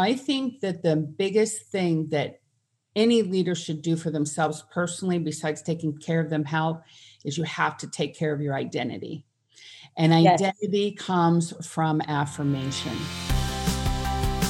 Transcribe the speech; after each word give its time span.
I 0.00 0.14
think 0.14 0.60
that 0.60 0.82
the 0.82 0.96
biggest 0.96 1.66
thing 1.66 2.08
that 2.08 2.40
any 2.96 3.22
leader 3.22 3.54
should 3.54 3.82
do 3.82 3.96
for 3.96 4.10
themselves 4.10 4.64
personally, 4.72 5.18
besides 5.18 5.62
taking 5.62 5.96
care 5.96 6.20
of 6.20 6.30
them 6.30 6.44
health, 6.44 6.80
is 7.24 7.38
you 7.38 7.44
have 7.44 7.76
to 7.78 7.86
take 7.88 8.16
care 8.18 8.32
of 8.32 8.40
your 8.40 8.54
identity. 8.54 9.24
And 9.96 10.12
identity 10.12 10.94
yes. 10.96 11.06
comes 11.06 11.66
from 11.66 12.00
affirmation. 12.02 12.96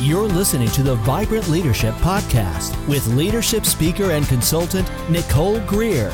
You're 0.00 0.28
listening 0.28 0.68
to 0.70 0.82
the 0.82 0.94
Vibrant 0.96 1.48
Leadership 1.48 1.94
Podcast 1.96 2.74
with 2.88 3.06
leadership 3.08 3.66
speaker 3.66 4.12
and 4.12 4.26
consultant 4.26 4.90
Nicole 5.10 5.60
Greer. 5.60 6.10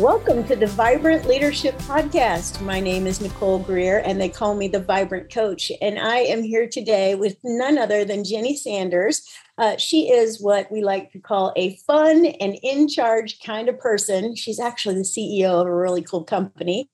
Welcome 0.00 0.44
to 0.44 0.56
the 0.56 0.66
Vibrant 0.66 1.26
Leadership 1.26 1.76
Podcast. 1.80 2.62
My 2.62 2.80
name 2.80 3.06
is 3.06 3.20
Nicole 3.20 3.58
Greer, 3.58 3.98
and 3.98 4.18
they 4.18 4.30
call 4.30 4.54
me 4.54 4.66
the 4.66 4.80
Vibrant 4.80 5.30
Coach. 5.30 5.70
And 5.82 5.98
I 5.98 6.20
am 6.20 6.42
here 6.42 6.66
today 6.66 7.14
with 7.16 7.36
none 7.44 7.76
other 7.76 8.06
than 8.06 8.24
Jenny 8.24 8.56
Sanders. 8.56 9.22
Uh, 9.58 9.76
she 9.76 10.10
is 10.10 10.40
what 10.40 10.72
we 10.72 10.82
like 10.82 11.12
to 11.12 11.18
call 11.18 11.52
a 11.54 11.76
fun 11.86 12.24
and 12.24 12.56
in 12.62 12.88
charge 12.88 13.40
kind 13.44 13.68
of 13.68 13.78
person. 13.78 14.34
She's 14.34 14.58
actually 14.58 14.94
the 14.94 15.00
CEO 15.02 15.60
of 15.60 15.66
a 15.66 15.76
really 15.76 16.00
cool 16.00 16.24
company. 16.24 16.88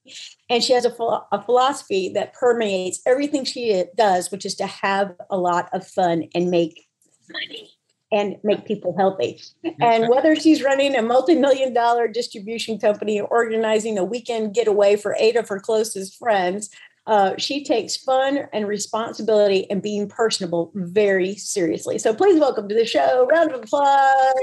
And 0.50 0.64
she 0.64 0.73
has 0.73 0.84
a, 0.84 0.91
a 1.30 1.45
philosophy 1.45 2.11
that 2.14 2.34
permeates 2.34 3.02
everything 3.06 3.45
she 3.45 3.84
does, 3.97 4.33
which 4.33 4.45
is 4.45 4.56
to 4.56 4.66
have 4.66 5.14
a 5.30 5.38
lot 5.38 5.69
of 5.73 5.86
fun 5.86 6.25
and 6.34 6.50
make 6.50 6.88
money 7.30 7.75
and 8.12 8.37
make 8.45 8.65
people 8.65 8.95
healthy. 8.96 9.41
And 9.80 10.09
whether 10.09 10.37
she's 10.37 10.62
running 10.62 10.95
a 10.95 11.02
multi-million 11.02 11.74
dollar 11.74 12.06
distribution 12.09 12.78
company 12.78 13.20
or 13.20 13.27
organizing 13.27 13.98
a 13.98 14.05
weekend 14.05 14.55
getaway 14.55 14.97
for 14.97 15.16
eight 15.19 15.37
of 15.37 15.48
her 15.48 15.59
closest 15.59 16.16
friends, 16.16 16.70
uh, 17.06 17.34
she 17.38 17.62
takes 17.62 17.97
fun 17.97 18.41
and 18.52 18.66
responsibility 18.66 19.70
and 19.70 19.80
being 19.80 20.09
personable 20.09 20.73
very 20.74 21.37
seriously. 21.37 21.98
So 21.98 22.12
please 22.12 22.38
welcome 22.41 22.69
to 22.69 22.74
the 22.74 22.84
show. 22.84 23.28
Round 23.30 23.52
of 23.52 23.62
applause 23.62 24.34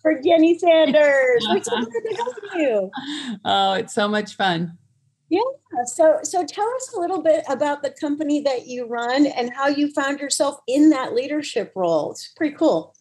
for 0.00 0.20
Jenny 0.20 0.58
Sanders. 0.58 1.46
We're 1.48 1.62
so 1.62 1.76
glad 1.76 1.86
to 1.86 2.16
have 2.16 2.60
you. 2.60 2.90
Oh, 3.44 3.72
it's 3.74 3.94
so 3.94 4.06
much 4.06 4.36
fun. 4.36 4.78
Yeah. 5.30 5.40
So 5.86 6.18
so 6.24 6.44
tell 6.44 6.68
us 6.74 6.92
a 6.94 7.00
little 7.00 7.22
bit 7.22 7.44
about 7.48 7.82
the 7.82 7.90
company 7.90 8.42
that 8.42 8.66
you 8.66 8.86
run 8.86 9.26
and 9.26 9.52
how 9.54 9.68
you 9.68 9.92
found 9.92 10.18
yourself 10.18 10.58
in 10.66 10.90
that 10.90 11.14
leadership 11.14 11.72
role. 11.74 12.10
It's 12.10 12.28
pretty 12.36 12.56
cool. 12.56 12.94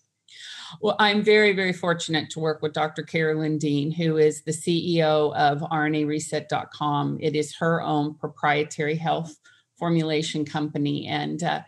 Well, 0.81 0.95
I'm 1.00 1.23
very, 1.23 1.53
very 1.53 1.73
fortunate 1.73 2.30
to 2.31 2.39
work 2.39 2.61
with 2.61 2.73
Dr. 2.73 3.02
Carolyn 3.02 3.57
Dean, 3.57 3.91
who 3.91 4.17
is 4.17 4.44
the 4.44 4.52
CEO 4.52 5.35
of 5.35 5.61
RNAreset.com. 5.61 7.17
It 7.19 7.35
is 7.35 7.55
her 7.57 7.81
own 7.81 8.13
proprietary 8.13 8.95
health 8.95 9.35
formulation 9.77 10.45
company. 10.45 11.07
And 11.07 11.41
uh, 11.41 11.61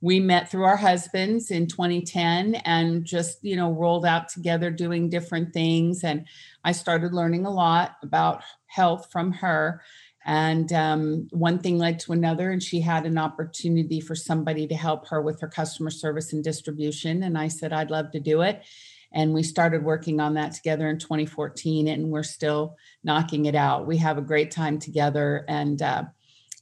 we 0.00 0.20
met 0.20 0.50
through 0.50 0.64
our 0.64 0.76
husbands 0.76 1.50
in 1.50 1.66
2010 1.66 2.56
and 2.56 3.04
just, 3.04 3.42
you 3.42 3.56
know, 3.56 3.70
rolled 3.72 4.06
out 4.06 4.28
together 4.28 4.70
doing 4.70 5.08
different 5.08 5.52
things. 5.52 6.04
And 6.04 6.26
I 6.64 6.72
started 6.72 7.12
learning 7.12 7.46
a 7.46 7.50
lot 7.50 7.96
about 8.02 8.42
health 8.66 9.08
from 9.10 9.32
her. 9.32 9.82
And 10.28 10.70
um, 10.74 11.28
one 11.30 11.58
thing 11.58 11.78
led 11.78 12.00
to 12.00 12.12
another, 12.12 12.50
and 12.50 12.62
she 12.62 12.82
had 12.82 13.06
an 13.06 13.16
opportunity 13.16 13.98
for 13.98 14.14
somebody 14.14 14.66
to 14.66 14.74
help 14.74 15.08
her 15.08 15.22
with 15.22 15.40
her 15.40 15.48
customer 15.48 15.88
service 15.88 16.34
and 16.34 16.44
distribution. 16.44 17.22
And 17.22 17.38
I 17.38 17.48
said, 17.48 17.72
I'd 17.72 17.90
love 17.90 18.10
to 18.10 18.20
do 18.20 18.42
it. 18.42 18.62
And 19.10 19.32
we 19.32 19.42
started 19.42 19.82
working 19.82 20.20
on 20.20 20.34
that 20.34 20.52
together 20.52 20.86
in 20.90 20.98
2014, 20.98 21.88
and 21.88 22.10
we're 22.10 22.22
still 22.22 22.76
knocking 23.02 23.46
it 23.46 23.54
out. 23.54 23.86
We 23.86 23.96
have 23.96 24.18
a 24.18 24.22
great 24.22 24.50
time 24.50 24.78
together, 24.78 25.46
and 25.48 25.80
uh, 25.80 26.04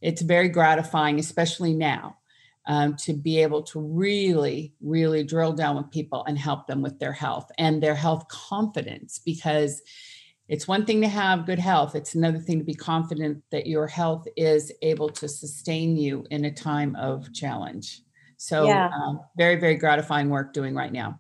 it's 0.00 0.22
very 0.22 0.48
gratifying, 0.48 1.19
especially 1.19 1.75
now, 1.75 2.19
um, 2.69 2.94
to 2.98 3.14
be 3.14 3.42
able 3.42 3.64
to 3.64 3.81
really, 3.81 4.75
really 4.81 5.25
drill 5.25 5.55
down 5.55 5.75
with 5.75 5.91
people 5.91 6.25
and 6.28 6.39
help 6.39 6.69
them 6.69 6.83
with 6.83 7.00
their 7.00 7.12
health 7.12 7.50
and 7.59 7.83
their 7.83 7.97
health 7.97 8.28
confidence 8.28 9.19
because 9.25 9.83
it's 10.49 10.69
one 10.69 10.87
thing 10.87 11.01
to 11.01 11.09
have 11.09 11.47
good 11.47 11.59
health 11.59 11.95
it's 11.95 12.15
another 12.15 12.39
thing 12.39 12.59
to 12.59 12.65
be 12.65 12.75
confident 12.75 13.43
that 13.51 13.67
your 13.67 13.87
health 13.87 14.27
is 14.37 14.73
able 14.83 15.09
to 15.09 15.29
sustain 15.29 15.97
you 15.97 16.27
in 16.31 16.45
a 16.45 16.53
time 16.53 16.95
of 16.97 17.33
challenge. 17.33 18.03
So 18.37 18.67
yeah. 18.67 18.91
um, 18.95 19.21
very 19.37 19.56
very 19.56 19.77
gratifying 19.77 20.29
work 20.29 20.53
doing 20.53 20.75
right 20.75 20.93
now. 20.93 21.19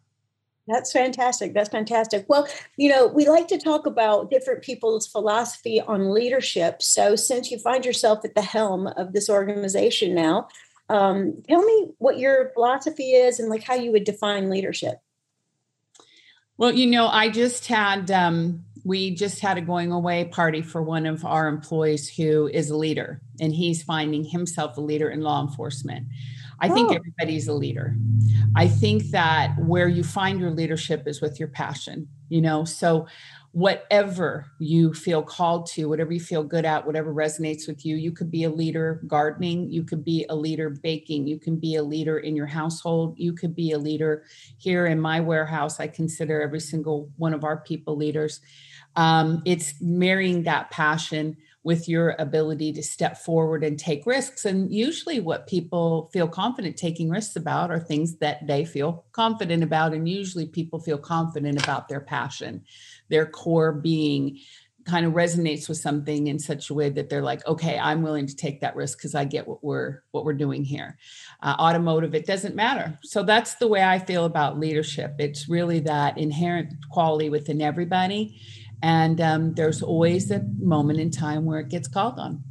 That's 0.68 0.92
fantastic 0.92 1.54
that's 1.54 1.70
fantastic. 1.70 2.26
Well 2.28 2.46
you 2.76 2.90
know 2.90 3.06
we 3.06 3.28
like 3.28 3.48
to 3.48 3.58
talk 3.58 3.86
about 3.86 4.30
different 4.30 4.62
people's 4.62 5.06
philosophy 5.06 5.80
on 5.80 6.12
leadership. 6.12 6.82
So 6.82 7.16
since 7.16 7.50
you 7.50 7.58
find 7.58 7.84
yourself 7.84 8.24
at 8.24 8.34
the 8.34 8.42
helm 8.42 8.86
of 8.86 9.12
this 9.12 9.28
organization 9.28 10.14
now 10.14 10.48
um, 10.88 11.42
tell 11.48 11.62
me 11.62 11.88
what 11.98 12.16
your 12.16 12.50
philosophy 12.54 13.10
is 13.10 13.40
and 13.40 13.48
like 13.48 13.64
how 13.64 13.74
you 13.74 13.90
would 13.90 14.04
define 14.04 14.50
leadership. 14.50 15.00
Well 16.58 16.72
you 16.72 16.86
know 16.86 17.08
i 17.08 17.28
just 17.28 17.66
had 17.66 18.10
um, 18.10 18.65
we 18.86 19.10
just 19.10 19.40
had 19.40 19.58
a 19.58 19.60
going 19.60 19.90
away 19.90 20.24
party 20.26 20.62
for 20.62 20.80
one 20.80 21.06
of 21.06 21.24
our 21.24 21.48
employees 21.48 22.08
who 22.08 22.46
is 22.46 22.70
a 22.70 22.76
leader 22.76 23.20
and 23.40 23.52
he's 23.52 23.82
finding 23.82 24.22
himself 24.22 24.76
a 24.76 24.80
leader 24.80 25.10
in 25.10 25.22
law 25.22 25.42
enforcement. 25.42 26.06
I 26.60 26.68
oh. 26.68 26.74
think 26.74 26.92
everybody's 26.94 27.48
a 27.48 27.52
leader. 27.52 27.96
I 28.54 28.68
think 28.68 29.10
that 29.10 29.56
where 29.58 29.88
you 29.88 30.04
find 30.04 30.38
your 30.38 30.52
leadership 30.52 31.02
is 31.08 31.20
with 31.20 31.40
your 31.40 31.48
passion, 31.48 32.06
you 32.28 32.40
know. 32.40 32.64
So 32.64 33.08
whatever 33.56 34.44
you 34.58 34.92
feel 34.92 35.22
called 35.22 35.66
to, 35.66 35.88
whatever 35.88 36.12
you 36.12 36.20
feel 36.20 36.44
good 36.44 36.64
at, 36.64 36.86
whatever 36.86 37.12
resonates 37.12 37.66
with 37.66 37.86
you, 37.86 37.96
you 37.96 38.12
could 38.12 38.30
be 38.30 38.44
a 38.44 38.50
leader 38.50 39.00
gardening, 39.06 39.68
you 39.70 39.82
could 39.82 40.04
be 40.04 40.26
a 40.28 40.36
leader 40.36 40.68
baking, 40.68 41.26
you 41.26 41.38
can 41.38 41.56
be 41.56 41.74
a 41.74 41.82
leader 41.82 42.18
in 42.18 42.36
your 42.36 42.46
household, 42.46 43.14
you 43.16 43.32
could 43.32 43.56
be 43.56 43.72
a 43.72 43.78
leader 43.78 44.24
here 44.58 44.86
in 44.86 45.00
my 45.00 45.20
warehouse. 45.20 45.80
I 45.80 45.88
consider 45.88 46.40
every 46.40 46.60
single 46.60 47.10
one 47.16 47.32
of 47.32 47.44
our 47.44 47.56
people 47.56 47.96
leaders 47.96 48.42
um, 48.96 49.42
it's 49.44 49.74
marrying 49.80 50.44
that 50.44 50.70
passion 50.70 51.36
with 51.66 51.88
your 51.88 52.14
ability 52.20 52.72
to 52.72 52.80
step 52.80 53.18
forward 53.18 53.64
and 53.64 53.76
take 53.76 54.06
risks. 54.06 54.44
And 54.44 54.72
usually, 54.72 55.18
what 55.18 55.48
people 55.48 56.08
feel 56.12 56.28
confident 56.28 56.76
taking 56.76 57.10
risks 57.10 57.34
about 57.34 57.72
are 57.72 57.80
things 57.80 58.18
that 58.18 58.46
they 58.46 58.64
feel 58.64 59.04
confident 59.10 59.64
about. 59.64 59.92
And 59.92 60.08
usually, 60.08 60.46
people 60.46 60.78
feel 60.78 60.96
confident 60.96 61.60
about 61.60 61.88
their 61.88 62.00
passion, 62.00 62.64
their 63.08 63.26
core 63.26 63.72
being 63.72 64.38
kind 64.86 65.04
of 65.04 65.14
resonates 65.14 65.68
with 65.68 65.78
something 65.78 66.28
in 66.28 66.38
such 66.38 66.70
a 66.70 66.74
way 66.74 66.88
that 66.88 67.10
they're 67.10 67.20
like 67.20 67.44
okay 67.44 67.76
i'm 67.76 68.02
willing 68.02 68.24
to 68.24 68.36
take 68.36 68.60
that 68.60 68.76
risk 68.76 68.96
because 68.96 69.16
i 69.16 69.24
get 69.24 69.48
what 69.48 69.62
we're 69.64 70.00
what 70.12 70.24
we're 70.24 70.32
doing 70.32 70.62
here. 70.62 70.96
Uh, 71.42 71.56
automotive 71.58 72.14
it 72.14 72.24
doesn't 72.24 72.54
matter. 72.54 72.96
So 73.02 73.24
that's 73.24 73.54
the 73.54 73.66
way 73.66 73.82
i 73.82 73.98
feel 73.98 74.26
about 74.26 74.60
leadership. 74.60 75.16
It's 75.18 75.48
really 75.48 75.80
that 75.80 76.16
inherent 76.18 76.74
quality 76.88 77.30
within 77.30 77.60
everybody 77.60 78.40
and 78.82 79.20
um, 79.20 79.54
there's 79.54 79.82
always 79.82 80.30
a 80.30 80.44
moment 80.58 81.00
in 81.00 81.10
time 81.10 81.44
where 81.44 81.60
it 81.60 81.68
gets 81.68 81.88
called 81.88 82.18
on. 82.18 82.42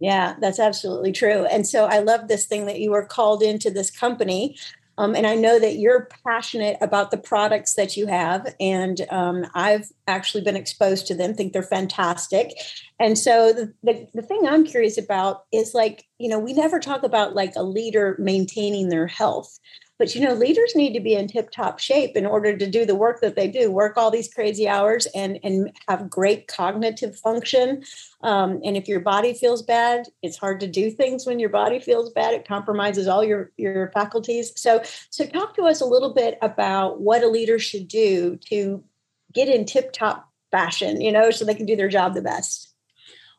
Yeah, 0.00 0.36
that's 0.40 0.58
absolutely 0.58 1.12
true. 1.12 1.44
And 1.44 1.66
so 1.66 1.84
I 1.84 1.98
love 1.98 2.26
this 2.26 2.46
thing 2.46 2.66
that 2.66 2.80
you 2.80 2.90
were 2.90 3.04
called 3.04 3.42
into 3.42 3.70
this 3.70 3.90
company. 3.90 4.56
Um, 4.96 5.14
and 5.14 5.26
I 5.26 5.34
know 5.34 5.58
that 5.58 5.76
you're 5.76 6.08
passionate 6.26 6.76
about 6.80 7.10
the 7.10 7.16
products 7.16 7.74
that 7.74 7.96
you 7.96 8.06
have. 8.06 8.54
And 8.58 9.06
um, 9.10 9.46
I've 9.54 9.88
actually 10.06 10.42
been 10.42 10.56
exposed 10.56 11.06
to 11.06 11.14
them, 11.14 11.34
think 11.34 11.52
they're 11.52 11.62
fantastic. 11.62 12.52
And 12.98 13.18
so 13.18 13.52
the, 13.52 13.72
the, 13.82 14.06
the 14.14 14.22
thing 14.22 14.46
I'm 14.46 14.64
curious 14.64 14.98
about 14.98 15.44
is 15.52 15.74
like, 15.74 16.04
you 16.18 16.28
know, 16.28 16.38
we 16.38 16.52
never 16.52 16.78
talk 16.78 17.02
about 17.02 17.34
like 17.34 17.52
a 17.56 17.62
leader 17.62 18.16
maintaining 18.18 18.88
their 18.88 19.06
health. 19.06 19.58
But 20.00 20.14
you 20.14 20.22
know, 20.22 20.32
leaders 20.32 20.74
need 20.74 20.94
to 20.94 21.00
be 21.00 21.14
in 21.14 21.28
tip-top 21.28 21.78
shape 21.78 22.16
in 22.16 22.24
order 22.24 22.56
to 22.56 22.66
do 22.66 22.86
the 22.86 22.94
work 22.94 23.20
that 23.20 23.36
they 23.36 23.48
do, 23.48 23.70
work 23.70 23.98
all 23.98 24.10
these 24.10 24.32
crazy 24.32 24.66
hours 24.66 25.06
and 25.14 25.38
and 25.44 25.70
have 25.88 26.08
great 26.08 26.48
cognitive 26.48 27.14
function. 27.16 27.84
Um, 28.22 28.60
and 28.64 28.78
if 28.78 28.88
your 28.88 29.00
body 29.00 29.34
feels 29.34 29.60
bad, 29.60 30.06
it's 30.22 30.38
hard 30.38 30.60
to 30.60 30.66
do 30.66 30.90
things 30.90 31.26
when 31.26 31.38
your 31.38 31.50
body 31.50 31.80
feels 31.80 32.10
bad. 32.10 32.32
It 32.32 32.48
compromises 32.48 33.08
all 33.08 33.22
your 33.22 33.52
your 33.58 33.90
faculties. 33.92 34.52
So 34.56 34.82
so 35.10 35.26
talk 35.26 35.54
to 35.56 35.64
us 35.64 35.82
a 35.82 35.86
little 35.86 36.14
bit 36.14 36.38
about 36.40 37.02
what 37.02 37.22
a 37.22 37.28
leader 37.28 37.58
should 37.58 37.86
do 37.86 38.38
to 38.48 38.82
get 39.34 39.50
in 39.50 39.66
tip-top 39.66 40.26
fashion, 40.50 41.02
you 41.02 41.12
know, 41.12 41.30
so 41.30 41.44
they 41.44 41.54
can 41.54 41.66
do 41.66 41.76
their 41.76 41.90
job 41.90 42.14
the 42.14 42.22
best. 42.22 42.69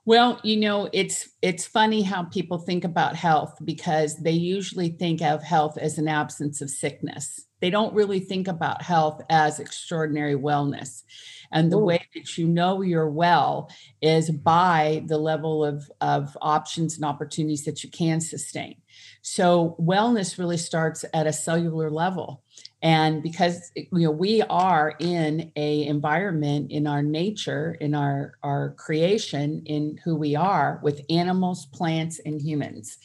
Well, 0.05 0.39
you 0.43 0.57
know, 0.57 0.89
it's 0.93 1.29
it's 1.43 1.67
funny 1.67 2.01
how 2.01 2.23
people 2.23 2.57
think 2.57 2.83
about 2.83 3.15
health 3.15 3.55
because 3.63 4.17
they 4.17 4.31
usually 4.31 4.89
think 4.89 5.21
of 5.21 5.43
health 5.43 5.77
as 5.77 5.99
an 5.99 6.07
absence 6.07 6.59
of 6.59 6.71
sickness. 6.71 7.45
They 7.59 7.69
don't 7.69 7.93
really 7.93 8.19
think 8.19 8.47
about 8.47 8.81
health 8.81 9.21
as 9.29 9.59
extraordinary 9.59 10.35
wellness. 10.35 11.03
And 11.51 11.71
the 11.71 11.77
Ooh. 11.77 11.85
way 11.85 12.07
that 12.15 12.37
you 12.37 12.47
know 12.47 12.81
you're 12.81 13.09
well 13.09 13.69
is 14.01 14.31
by 14.31 15.03
the 15.05 15.19
level 15.19 15.63
of, 15.63 15.89
of 15.99 16.35
options 16.41 16.95
and 16.95 17.05
opportunities 17.05 17.65
that 17.65 17.83
you 17.83 17.91
can 17.91 18.21
sustain. 18.21 18.77
So 19.21 19.75
wellness 19.79 20.39
really 20.39 20.57
starts 20.57 21.05
at 21.13 21.27
a 21.27 21.33
cellular 21.33 21.91
level 21.91 22.43
and 22.81 23.21
because 23.23 23.71
eh, 23.77 23.83
you 23.91 24.05
know 24.05 24.11
we 24.11 24.41
are 24.43 24.95
in 24.99 25.51
a 25.55 25.85
environment 25.85 26.71
in 26.71 26.87
our 26.87 27.03
nature 27.03 27.77
in 27.79 27.93
our 27.95 28.33
our 28.43 28.71
creation 28.77 29.61
in 29.65 29.99
who 30.03 30.15
we 30.15 30.35
are 30.35 30.79
with 30.83 31.01
animals 31.09 31.67
plants 31.67 32.19
and 32.25 32.41
humans 32.41 32.97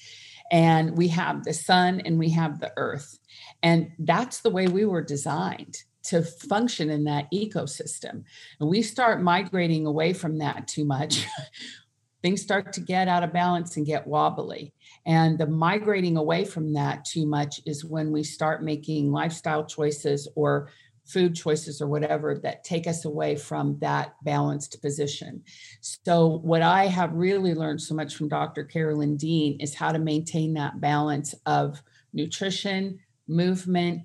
And 0.50 0.96
we 0.96 1.08
have 1.08 1.44
the 1.44 1.52
sun 1.52 2.00
and 2.04 2.18
we 2.18 2.30
have 2.30 2.60
the 2.60 2.72
earth. 2.76 3.18
And 3.62 3.90
that's 3.98 4.40
the 4.40 4.50
way 4.50 4.68
we 4.68 4.84
were 4.84 5.02
designed 5.02 5.78
to 6.04 6.22
function 6.22 6.88
in 6.88 7.04
that 7.04 7.30
ecosystem. 7.32 8.24
And 8.60 8.68
we 8.68 8.82
start 8.82 9.22
migrating 9.22 9.86
away 9.86 10.12
from 10.12 10.38
that 10.38 10.68
too 10.68 10.84
much. 10.84 11.26
things 12.22 12.42
start 12.42 12.72
to 12.74 12.80
get 12.80 13.08
out 13.08 13.22
of 13.22 13.32
balance 13.32 13.76
and 13.76 13.86
get 13.86 14.06
wobbly. 14.06 14.72
And 15.06 15.38
the 15.38 15.46
migrating 15.46 16.16
away 16.16 16.44
from 16.44 16.72
that 16.74 17.04
too 17.04 17.26
much 17.26 17.60
is 17.64 17.84
when 17.84 18.10
we 18.10 18.24
start 18.24 18.64
making 18.64 19.12
lifestyle 19.12 19.64
choices 19.64 20.28
or 20.34 20.68
food 21.06 21.36
choices 21.36 21.80
or 21.80 21.86
whatever 21.86 22.38
that 22.42 22.64
take 22.64 22.88
us 22.88 23.04
away 23.04 23.36
from 23.36 23.78
that 23.78 24.16
balanced 24.24 24.82
position. 24.82 25.42
So, 25.80 26.40
what 26.42 26.62
I 26.62 26.86
have 26.86 27.12
really 27.12 27.54
learned 27.54 27.80
so 27.80 27.94
much 27.94 28.16
from 28.16 28.28
Dr. 28.28 28.64
Carolyn 28.64 29.16
Dean 29.16 29.60
is 29.60 29.74
how 29.74 29.92
to 29.92 30.00
maintain 30.00 30.54
that 30.54 30.80
balance 30.80 31.34
of 31.46 31.80
nutrition, 32.12 32.98
movement, 33.28 34.02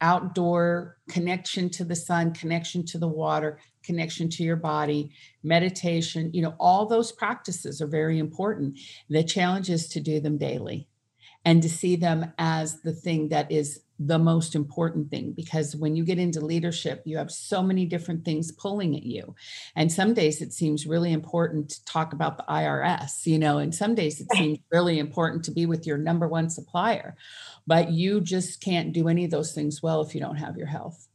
outdoor 0.00 0.98
connection 1.08 1.70
to 1.70 1.84
the 1.84 1.96
sun, 1.96 2.32
connection 2.32 2.86
to 2.86 2.98
the 2.98 3.08
water, 3.08 3.58
connection 3.84 4.28
to 4.30 4.42
your 4.42 4.56
body, 4.56 5.10
meditation, 5.42 6.30
you 6.32 6.42
know, 6.42 6.54
all 6.58 6.86
those 6.86 7.12
practices 7.12 7.80
are 7.80 7.86
very 7.86 8.18
important. 8.18 8.78
The 9.08 9.22
challenge 9.22 9.70
is 9.70 9.88
to 9.90 10.00
do 10.00 10.20
them 10.20 10.38
daily 10.38 10.88
and 11.44 11.62
to 11.62 11.68
see 11.68 11.96
them 11.96 12.32
as 12.38 12.80
the 12.82 12.92
thing 12.92 13.28
that 13.28 13.52
is 13.52 13.80
the 13.98 14.18
most 14.18 14.56
important 14.56 15.08
thing 15.08 15.32
because 15.32 15.76
when 15.76 15.94
you 15.94 16.04
get 16.04 16.18
into 16.18 16.40
leadership 16.40 17.00
you 17.04 17.16
have 17.16 17.30
so 17.30 17.62
many 17.62 17.86
different 17.86 18.24
things 18.24 18.50
pulling 18.50 18.96
at 18.96 19.04
you 19.04 19.36
and 19.76 19.92
some 19.92 20.12
days 20.14 20.42
it 20.42 20.52
seems 20.52 20.84
really 20.84 21.12
important 21.12 21.68
to 21.68 21.84
talk 21.84 22.12
about 22.12 22.36
the 22.36 22.44
IRS 22.48 23.24
you 23.24 23.38
know 23.38 23.58
and 23.58 23.72
some 23.72 23.94
days 23.94 24.20
it 24.20 24.26
seems 24.32 24.58
really 24.72 24.98
important 24.98 25.44
to 25.44 25.52
be 25.52 25.64
with 25.64 25.86
your 25.86 25.96
number 25.96 26.26
one 26.26 26.50
supplier 26.50 27.14
but 27.68 27.92
you 27.92 28.20
just 28.20 28.60
can't 28.60 28.92
do 28.92 29.06
any 29.06 29.24
of 29.24 29.30
those 29.30 29.52
things 29.52 29.80
well 29.80 30.02
if 30.02 30.12
you 30.12 30.20
don't 30.20 30.36
have 30.36 30.56
your 30.56 30.66
health 30.66 31.06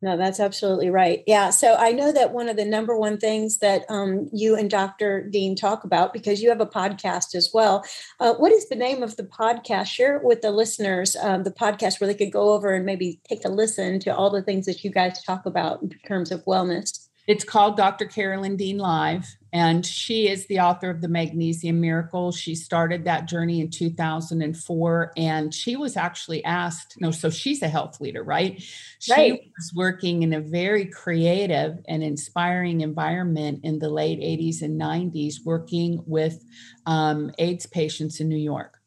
no, 0.00 0.16
that's 0.16 0.38
absolutely 0.38 0.90
right. 0.90 1.24
Yeah. 1.26 1.50
So 1.50 1.74
I 1.74 1.90
know 1.90 2.12
that 2.12 2.32
one 2.32 2.48
of 2.48 2.56
the 2.56 2.64
number 2.64 2.96
one 2.96 3.18
things 3.18 3.58
that 3.58 3.84
um, 3.88 4.28
you 4.32 4.54
and 4.54 4.70
Dr. 4.70 5.28
Dean 5.28 5.56
talk 5.56 5.82
about, 5.82 6.12
because 6.12 6.40
you 6.40 6.50
have 6.50 6.60
a 6.60 6.66
podcast 6.66 7.34
as 7.34 7.50
well. 7.52 7.84
Uh, 8.20 8.34
what 8.34 8.52
is 8.52 8.68
the 8.68 8.76
name 8.76 9.02
of 9.02 9.16
the 9.16 9.24
podcast? 9.24 9.86
Share 9.86 10.20
with 10.22 10.40
the 10.40 10.52
listeners 10.52 11.16
um, 11.16 11.42
the 11.42 11.50
podcast 11.50 12.00
where 12.00 12.06
they 12.06 12.14
could 12.14 12.32
go 12.32 12.52
over 12.52 12.74
and 12.74 12.86
maybe 12.86 13.20
take 13.28 13.44
a 13.44 13.48
listen 13.48 13.98
to 14.00 14.14
all 14.14 14.30
the 14.30 14.42
things 14.42 14.66
that 14.66 14.84
you 14.84 14.90
guys 14.90 15.20
talk 15.24 15.46
about 15.46 15.82
in 15.82 15.90
terms 16.06 16.30
of 16.30 16.44
wellness. 16.44 17.07
It's 17.28 17.44
called 17.44 17.76
Dr. 17.76 18.06
Carolyn 18.06 18.56
Dean 18.56 18.78
Live, 18.78 19.36
and 19.52 19.84
she 19.84 20.30
is 20.30 20.46
the 20.46 20.60
author 20.60 20.88
of 20.88 21.02
The 21.02 21.08
Magnesium 21.08 21.78
Miracle. 21.78 22.32
She 22.32 22.54
started 22.54 23.04
that 23.04 23.28
journey 23.28 23.60
in 23.60 23.68
2004, 23.68 25.12
and 25.14 25.52
she 25.52 25.76
was 25.76 25.98
actually 25.98 26.42
asked 26.42 26.96
no, 26.98 27.10
so 27.10 27.28
she's 27.28 27.60
a 27.60 27.68
health 27.68 28.00
leader, 28.00 28.22
right? 28.22 28.62
She 28.98 29.12
right. 29.12 29.32
was 29.58 29.74
working 29.76 30.22
in 30.22 30.32
a 30.32 30.40
very 30.40 30.86
creative 30.86 31.78
and 31.86 32.02
inspiring 32.02 32.80
environment 32.80 33.60
in 33.62 33.78
the 33.78 33.90
late 33.90 34.20
80s 34.20 34.62
and 34.62 34.80
90s, 34.80 35.44
working 35.44 36.02
with 36.06 36.42
um, 36.86 37.30
AIDS 37.38 37.66
patients 37.66 38.20
in 38.20 38.30
New 38.30 38.38
York 38.38 38.78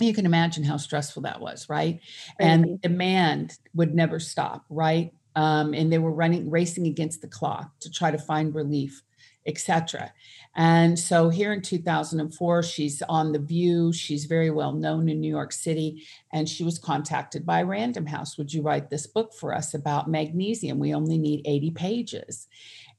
you 0.00 0.14
can 0.14 0.26
imagine 0.26 0.62
how 0.62 0.76
stressful 0.76 1.22
that 1.22 1.40
was, 1.40 1.68
right? 1.68 2.00
And 2.38 2.80
demand 2.80 3.58
would 3.74 3.94
never 3.96 4.20
stop, 4.20 4.64
right? 4.70 5.12
Um, 5.38 5.74
and 5.74 5.92
they 5.92 5.98
were 5.98 6.12
running 6.12 6.50
racing 6.50 6.86
against 6.86 7.20
the 7.20 7.28
clock 7.28 7.70
to 7.80 7.90
try 7.90 8.10
to 8.10 8.18
find 8.18 8.54
relief 8.54 9.02
etc 9.46 10.12
and 10.58 10.98
so 10.98 11.28
here 11.28 11.52
in 11.52 11.62
2004 11.62 12.62
she's 12.64 13.00
on 13.02 13.30
the 13.30 13.38
view. 13.38 13.92
She's 13.92 14.24
very 14.24 14.50
well 14.50 14.72
known 14.72 15.08
in 15.08 15.20
new 15.20 15.30
york 15.30 15.52
city. 15.52 16.04
And 16.32 16.48
she 16.48 16.64
was 16.64 16.80
contacted 16.80 17.46
by 17.46 17.62
random 17.62 18.06
house 18.06 18.36
would 18.36 18.52
you 18.52 18.62
write 18.62 18.90
this 18.90 19.06
book 19.06 19.32
for 19.32 19.54
us 19.54 19.72
about 19.72 20.10
magnesium? 20.10 20.80
We 20.80 20.94
only 20.94 21.16
need 21.16 21.46
80 21.46 21.70
pages. 21.70 22.48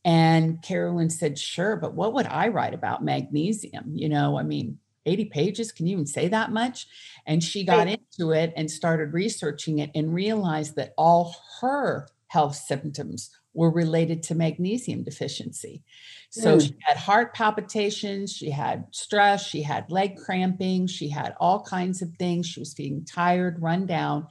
And 0.06 0.62
carolyn 0.62 1.10
said 1.10 1.38
sure 1.38 1.76
but 1.76 1.94
what 1.94 2.14
would 2.14 2.28
i 2.28 2.48
write 2.48 2.74
about 2.74 3.04
magnesium? 3.04 3.92
You 3.94 4.08
know 4.08 4.40
i 4.40 4.44
mean 4.44 4.80
80 5.06 5.26
pages? 5.26 5.72
Can 5.72 5.88
you 5.88 5.94
even 5.94 6.06
say 6.06 6.28
that 6.28 6.52
much? 6.52 6.86
And 7.26 7.44
she 7.44 7.64
got 7.64 7.88
into 7.88 8.32
it 8.32 8.54
and 8.56 8.70
started 8.70 9.14
researching 9.14 9.80
it 9.80 9.90
and 9.96 10.14
realized 10.14 10.76
that 10.76 10.94
all 10.98 11.36
her 11.62 12.08
health 12.30 12.56
symptoms 12.56 13.30
were 13.54 13.72
related 13.72 14.24
to 14.24 14.36
magnesium 14.36 15.04
deficiency. 15.04 15.84
So 16.30 16.58
mm. 16.58 16.62
she 16.62 16.76
had 16.82 16.98
heart 16.98 17.34
palpitations, 17.34 18.32
she 18.32 18.52
had 18.52 18.86
stress, 18.92 19.46
she 19.46 19.64
had 19.64 19.92
leg 19.92 20.18
cramping, 20.18 20.88
she 20.88 21.10
had 21.10 21.36
all 21.40 21.64
kinds 21.64 22.02
of 22.02 22.14
things. 22.18 22.48
She 22.48 22.60
was 22.60 22.74
feeling 22.74 23.04
tired, 23.04 23.62
run 23.62 23.88
down, 23.88 24.28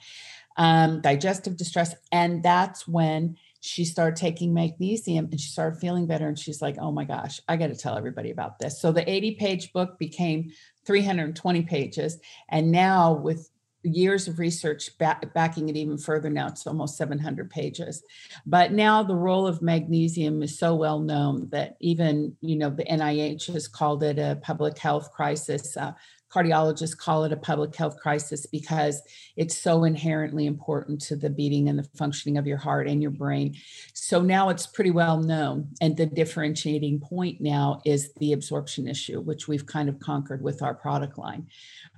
um, 0.57 1.01
digestive 1.01 1.57
distress. 1.57 1.95
And 2.13 2.43
that's 2.43 2.87
when 2.87 3.37
she 3.61 3.85
started 3.85 4.17
taking 4.17 4.55
magnesium 4.55 5.29
and 5.31 5.41
she 5.41 5.51
started 5.51 5.81
feeling 5.81 6.07
better. 6.07 6.29
And 6.29 6.39
she's 6.39 6.63
like, 6.63 6.77
oh 6.79 6.93
my 6.93 7.05
gosh, 7.05 7.41
I 7.49 7.57
got 7.57 7.69
to 7.69 7.77
tell 7.77 7.99
everybody 7.99 8.31
about 8.31 8.61
this. 8.61 8.81
So 8.81 8.93
the 8.93 9.09
80 9.11 9.35
page 9.35 9.73
book 9.73 9.99
became 9.99 10.53
320 10.87 11.63
pages. 11.63 12.19
And 12.49 12.71
now, 12.71 13.15
with 13.15 13.51
years 13.83 14.29
of 14.29 14.39
research 14.39 14.97
back, 14.99 15.33
backing 15.35 15.69
it 15.69 15.77
even 15.77 15.99
further 15.99 16.31
now 16.31 16.49
it's 16.49 16.67
almost 16.67 16.97
700 16.97 17.51
pages. 17.51 18.03
But 18.47 18.73
now 18.73 19.03
the 19.03 19.15
role 19.15 19.47
of 19.47 19.63
magnesium 19.63 20.43
is 20.43 20.59
so 20.59 20.75
well 20.75 21.01
known 21.01 21.49
that 21.51 21.77
even 21.81 22.37
you 22.41 22.57
know 22.57 22.71
the 22.71 22.85
nih 22.85 23.53
has 23.53 23.69
called 23.69 24.03
it 24.03 24.19
a 24.19 24.39
public 24.43 24.79
health 24.79 25.13
crisis 25.13 25.77
uh, 25.77 25.93
cardiologists 26.33 26.97
call 26.97 27.25
it 27.25 27.33
a 27.33 27.37
public 27.37 27.75
health 27.75 27.99
crisis 27.99 28.47
because 28.47 29.03
it's 29.37 29.57
so 29.57 29.85
inherently 29.85 30.47
important 30.47 31.01
to 31.01 31.17
the 31.17 31.31
beating 31.31 31.69
and 31.69 31.79
the 31.79 31.89
functioning 31.97 32.37
of 32.37 32.47
your 32.47 32.59
heart 32.59 32.87
and 32.87 33.01
your 33.01 33.11
brain. 33.11 33.57
So 33.95 34.21
now 34.21 34.49
it's 34.51 34.67
pretty 34.67 34.91
well 34.91 35.19
known. 35.19 35.69
And 35.81 35.97
the 35.97 36.07
differentiating 36.07 37.01
point 37.01 37.41
now 37.41 37.81
is 37.85 38.13
the 38.15 38.33
absorption 38.33 38.89
issue, 38.89 39.21
which 39.21 39.49
we've 39.49 39.67
kind 39.67 39.89
of 39.89 40.01
conquered 40.01 40.43
with 40.43 40.63
our 40.63 40.75
product 40.75 41.19
line. 41.19 41.49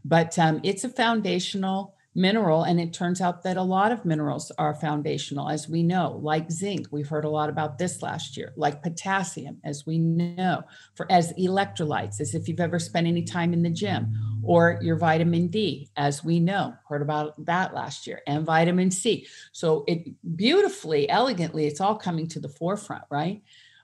But 0.05 0.39
um, 0.39 0.61
it's 0.63 0.85
a 0.85 0.89
foundational 0.89 1.95
mineral. 2.15 2.65
And 2.65 2.81
it 2.81 2.93
turns 2.93 3.21
out 3.21 3.43
that 3.45 3.57
a 3.57 3.63
lot 3.63 3.93
of 3.93 4.05
minerals 4.05 4.51
are 4.59 4.75
foundational, 4.75 5.49
as 5.49 5.69
we 5.69 5.83
know, 5.83 6.19
like 6.23 6.51
zinc. 6.51 6.89
We've 6.91 7.09
heard 7.09 7.25
a 7.25 7.31
lot 7.31 7.49
about 7.49 7.79
this 7.79 8.03
last 8.03 8.37
year, 8.37 8.53
like 8.57 8.83
potassium, 8.83 9.59
as 9.65 9.87
we 9.87 9.99
know, 9.99 10.65
for 10.95 11.11
as 11.11 11.33
electrolytes, 11.35 12.21
as 12.21 12.35
if 12.35 12.49
you've 12.49 12.61
ever 12.61 12.79
spent 12.79 13.07
any 13.07 13.23
time 13.23 13.53
in 13.53 13.63
the 13.63 13.71
gym, 13.71 14.13
or 14.43 14.79
your 14.83 14.97
vitamin 14.97 15.49
D, 15.49 15.89
as 15.97 16.25
we 16.25 16.41
know, 16.41 16.75
heard 16.89 17.03
about 17.03 17.45
that 17.45 17.75
last 17.75 18.07
year, 18.07 18.21
and 18.27 18.45
vitamin 18.45 18.91
C. 18.91 19.27
So 19.53 19.85
it 19.87 20.09
beautifully, 20.37 21.09
elegantly, 21.09 21.67
it's 21.67 21.81
all 21.81 21.97
coming 21.97 22.27
to 22.29 22.41
the 22.41 22.49
forefront, 22.49 23.05
right? 23.11 23.43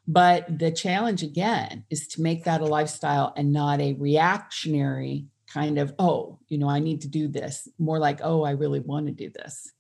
But 0.09 0.59
the 0.59 0.71
challenge 0.71 1.23
again 1.23 1.85
is 1.91 2.07
to 2.09 2.23
make 2.23 2.45
that 2.45 2.61
a 2.61 2.67
lifestyle 2.67 3.33
and 3.37 3.53
not 3.53 3.81
a 3.81 3.95
reactionary 3.95 5.27
kind 5.57 5.79
of, 5.79 5.95
oh, 5.99 6.39
you 6.49 6.59
know, 6.59 6.69
I 6.69 6.81
need 6.81 7.01
to 7.01 7.09
do 7.09 7.29
this, 7.29 7.67
more 7.79 7.99
like, 7.99 8.21
oh, 8.23 8.43
I 8.43 8.51
really 8.51 8.81
want 8.81 9.07
to 9.07 9.13
do 9.13 9.31
this. 9.31 9.73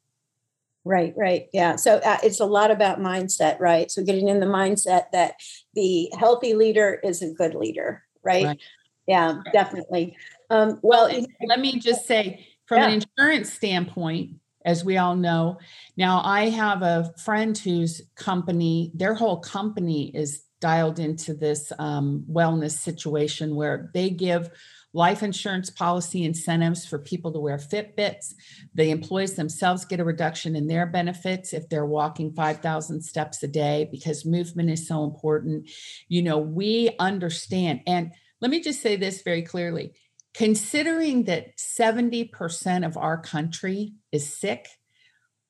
Right, 0.84 1.12
right. 1.16 1.48
Yeah. 1.52 1.76
So 1.76 1.96
uh, 1.96 2.16
it's 2.22 2.40
a 2.40 2.46
lot 2.46 2.70
about 2.70 2.98
mindset, 2.98 3.60
right? 3.60 3.90
So 3.90 4.02
getting 4.02 4.28
in 4.28 4.40
the 4.40 4.46
mindset 4.46 5.10
that 5.12 5.34
the 5.74 6.10
healthy 6.18 6.54
leader 6.54 6.98
is 7.04 7.20
a 7.20 7.30
good 7.30 7.54
leader, 7.54 8.04
right? 8.22 8.44
right. 8.44 8.60
Yeah, 9.06 9.34
right. 9.34 9.52
definitely. 9.52 10.16
Um, 10.48 10.78
well, 10.82 11.10
let 11.46 11.60
me 11.60 11.78
just 11.78 12.06
say 12.06 12.46
from 12.64 12.78
yeah. 12.78 12.88
an 12.88 13.02
insurance 13.02 13.52
standpoint, 13.52 14.36
as 14.64 14.82
we 14.84 14.96
all 14.96 15.14
know, 15.14 15.58
now 15.96 16.22
I 16.24 16.48
have 16.48 16.82
a 16.82 17.12
friend 17.22 17.56
whose 17.56 18.00
company, 18.14 18.92
their 18.94 19.14
whole 19.14 19.40
company 19.40 20.10
is 20.14 20.45
dialed 20.60 20.98
into 20.98 21.34
this 21.34 21.72
um, 21.78 22.24
wellness 22.30 22.72
situation 22.72 23.54
where 23.54 23.90
they 23.94 24.10
give 24.10 24.50
life 24.92 25.22
insurance 25.22 25.68
policy 25.68 26.24
incentives 26.24 26.86
for 26.86 26.98
people 26.98 27.30
to 27.30 27.38
wear 27.38 27.58
Fitbits. 27.58 28.32
The 28.74 28.90
employees 28.90 29.34
themselves 29.34 29.84
get 29.84 30.00
a 30.00 30.04
reduction 30.04 30.56
in 30.56 30.68
their 30.68 30.86
benefits 30.86 31.52
if 31.52 31.68
they're 31.68 31.84
walking 31.84 32.32
5,000 32.32 33.02
steps 33.02 33.42
a 33.42 33.48
day 33.48 33.88
because 33.90 34.24
movement 34.24 34.70
is 34.70 34.88
so 34.88 35.04
important. 35.04 35.68
You 36.08 36.22
know, 36.22 36.38
we 36.38 36.90
understand. 36.98 37.80
And 37.86 38.12
let 38.40 38.50
me 38.50 38.62
just 38.62 38.80
say 38.80 38.96
this 38.96 39.22
very 39.22 39.42
clearly 39.42 39.92
considering 40.32 41.24
that 41.24 41.56
70% 41.56 42.86
of 42.86 42.98
our 42.98 43.18
country 43.18 43.94
is 44.12 44.36
sick, 44.36 44.68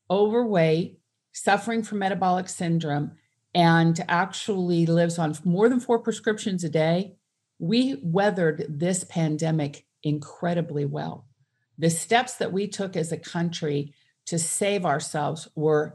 overweight, 0.09 1.01
suffering 1.33 1.83
from 1.83 1.99
metabolic 1.99 2.49
syndrome, 2.49 3.13
and 3.57 4.05
actually 4.07 4.85
lives 4.85 5.19
on 5.19 5.35
more 5.43 5.71
than 5.71 5.81
four 5.81 5.99
prescriptions 5.99 6.63
a 6.63 6.69
day, 6.69 7.17
we 7.59 7.99
weathered 8.03 8.67
this 8.69 9.03
pandemic 9.05 9.87
incredibly 10.03 10.85
well. 10.85 11.27
The 11.79 11.89
steps 11.89 12.35
that 12.35 12.53
we 12.53 12.69
took 12.69 12.97
as 12.97 13.13
a 13.13 13.17
country 13.17 13.95
to 14.27 14.39
save 14.39 14.85
ourselves 14.85 15.49
were 15.55 15.95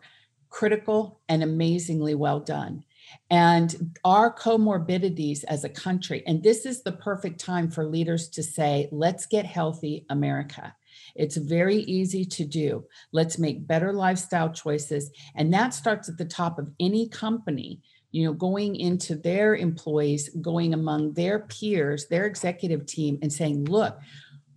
critical 0.49 1.21
and 1.29 1.43
amazingly 1.43 2.15
well 2.15 2.39
done. 2.39 2.83
And 3.29 3.97
our 4.03 4.33
comorbidities 4.33 5.43
as 5.47 5.63
a 5.63 5.69
country. 5.69 6.23
And 6.27 6.43
this 6.43 6.65
is 6.65 6.83
the 6.83 6.91
perfect 6.91 7.39
time 7.39 7.69
for 7.69 7.85
leaders 7.85 8.29
to 8.29 8.43
say, 8.43 8.89
let's 8.91 9.25
get 9.25 9.45
healthy, 9.45 10.05
America. 10.09 10.75
It's 11.15 11.37
very 11.37 11.77
easy 11.77 12.25
to 12.25 12.45
do. 12.45 12.85
Let's 13.11 13.37
make 13.37 13.67
better 13.67 13.93
lifestyle 13.93 14.51
choices. 14.51 15.11
And 15.35 15.53
that 15.53 15.73
starts 15.73 16.09
at 16.09 16.17
the 16.17 16.25
top 16.25 16.59
of 16.59 16.71
any 16.79 17.07
company, 17.07 17.81
you 18.11 18.25
know, 18.25 18.33
going 18.33 18.75
into 18.75 19.15
their 19.15 19.55
employees, 19.55 20.29
going 20.41 20.73
among 20.73 21.13
their 21.13 21.39
peers, 21.39 22.07
their 22.07 22.25
executive 22.25 22.85
team, 22.85 23.17
and 23.21 23.31
saying, 23.31 23.65
look, 23.65 23.97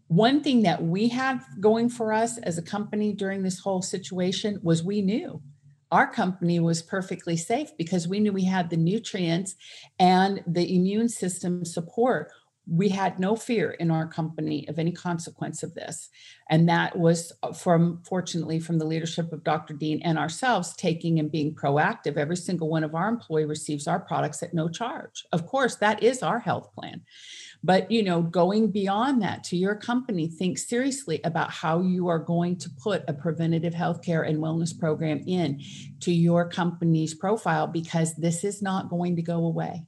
one 0.08 0.42
thing 0.42 0.62
that 0.62 0.82
we 0.82 1.08
had 1.08 1.40
going 1.60 1.88
for 1.88 2.12
us 2.12 2.38
as 2.38 2.58
a 2.58 2.62
company 2.62 3.12
during 3.12 3.42
this 3.42 3.58
whole 3.58 3.82
situation 3.82 4.58
was 4.62 4.82
we 4.82 5.00
knew 5.00 5.40
our 5.94 6.08
company 6.08 6.58
was 6.58 6.82
perfectly 6.82 7.36
safe 7.36 7.70
because 7.78 8.08
we 8.08 8.18
knew 8.18 8.32
we 8.32 8.42
had 8.42 8.68
the 8.68 8.76
nutrients 8.76 9.54
and 10.00 10.42
the 10.44 10.74
immune 10.74 11.08
system 11.08 11.64
support. 11.64 12.32
We 12.66 12.88
had 12.88 13.20
no 13.20 13.36
fear 13.36 13.70
in 13.70 13.92
our 13.92 14.08
company 14.08 14.66
of 14.68 14.80
any 14.80 14.90
consequence 14.90 15.62
of 15.62 15.74
this. 15.74 16.08
And 16.50 16.68
that 16.68 16.98
was 16.98 17.32
uh, 17.44 17.52
from 17.52 18.02
fortunately 18.02 18.58
from 18.58 18.78
the 18.78 18.86
leadership 18.86 19.32
of 19.32 19.44
dr 19.44 19.72
dean 19.74 20.00
and 20.02 20.18
ourselves 20.18 20.74
taking 20.74 21.20
and 21.20 21.30
being 21.30 21.54
proactive. 21.54 22.16
Every 22.16 22.38
single 22.38 22.68
one 22.68 22.82
of 22.82 22.96
our 22.96 23.08
employee 23.08 23.44
receives 23.44 23.86
our 23.86 24.00
products 24.00 24.42
at 24.42 24.52
no 24.52 24.68
charge. 24.68 25.24
Of 25.30 25.46
course 25.46 25.76
that 25.76 26.02
is 26.02 26.24
our 26.24 26.40
health 26.40 26.74
plan 26.74 27.02
but 27.64 27.90
you 27.90 28.02
know 28.02 28.22
going 28.22 28.70
beyond 28.70 29.22
that 29.22 29.42
to 29.42 29.56
your 29.56 29.74
company 29.74 30.28
think 30.28 30.58
seriously 30.58 31.20
about 31.24 31.50
how 31.50 31.80
you 31.80 32.06
are 32.06 32.18
going 32.18 32.56
to 32.56 32.70
put 32.70 33.02
a 33.08 33.12
preventative 33.12 33.74
healthcare 33.74 34.28
and 34.28 34.38
wellness 34.38 34.78
program 34.78 35.20
in 35.26 35.60
to 35.98 36.12
your 36.12 36.48
company's 36.48 37.14
profile 37.14 37.66
because 37.66 38.14
this 38.14 38.44
is 38.44 38.62
not 38.62 38.88
going 38.88 39.16
to 39.16 39.22
go 39.22 39.46
away 39.46 39.84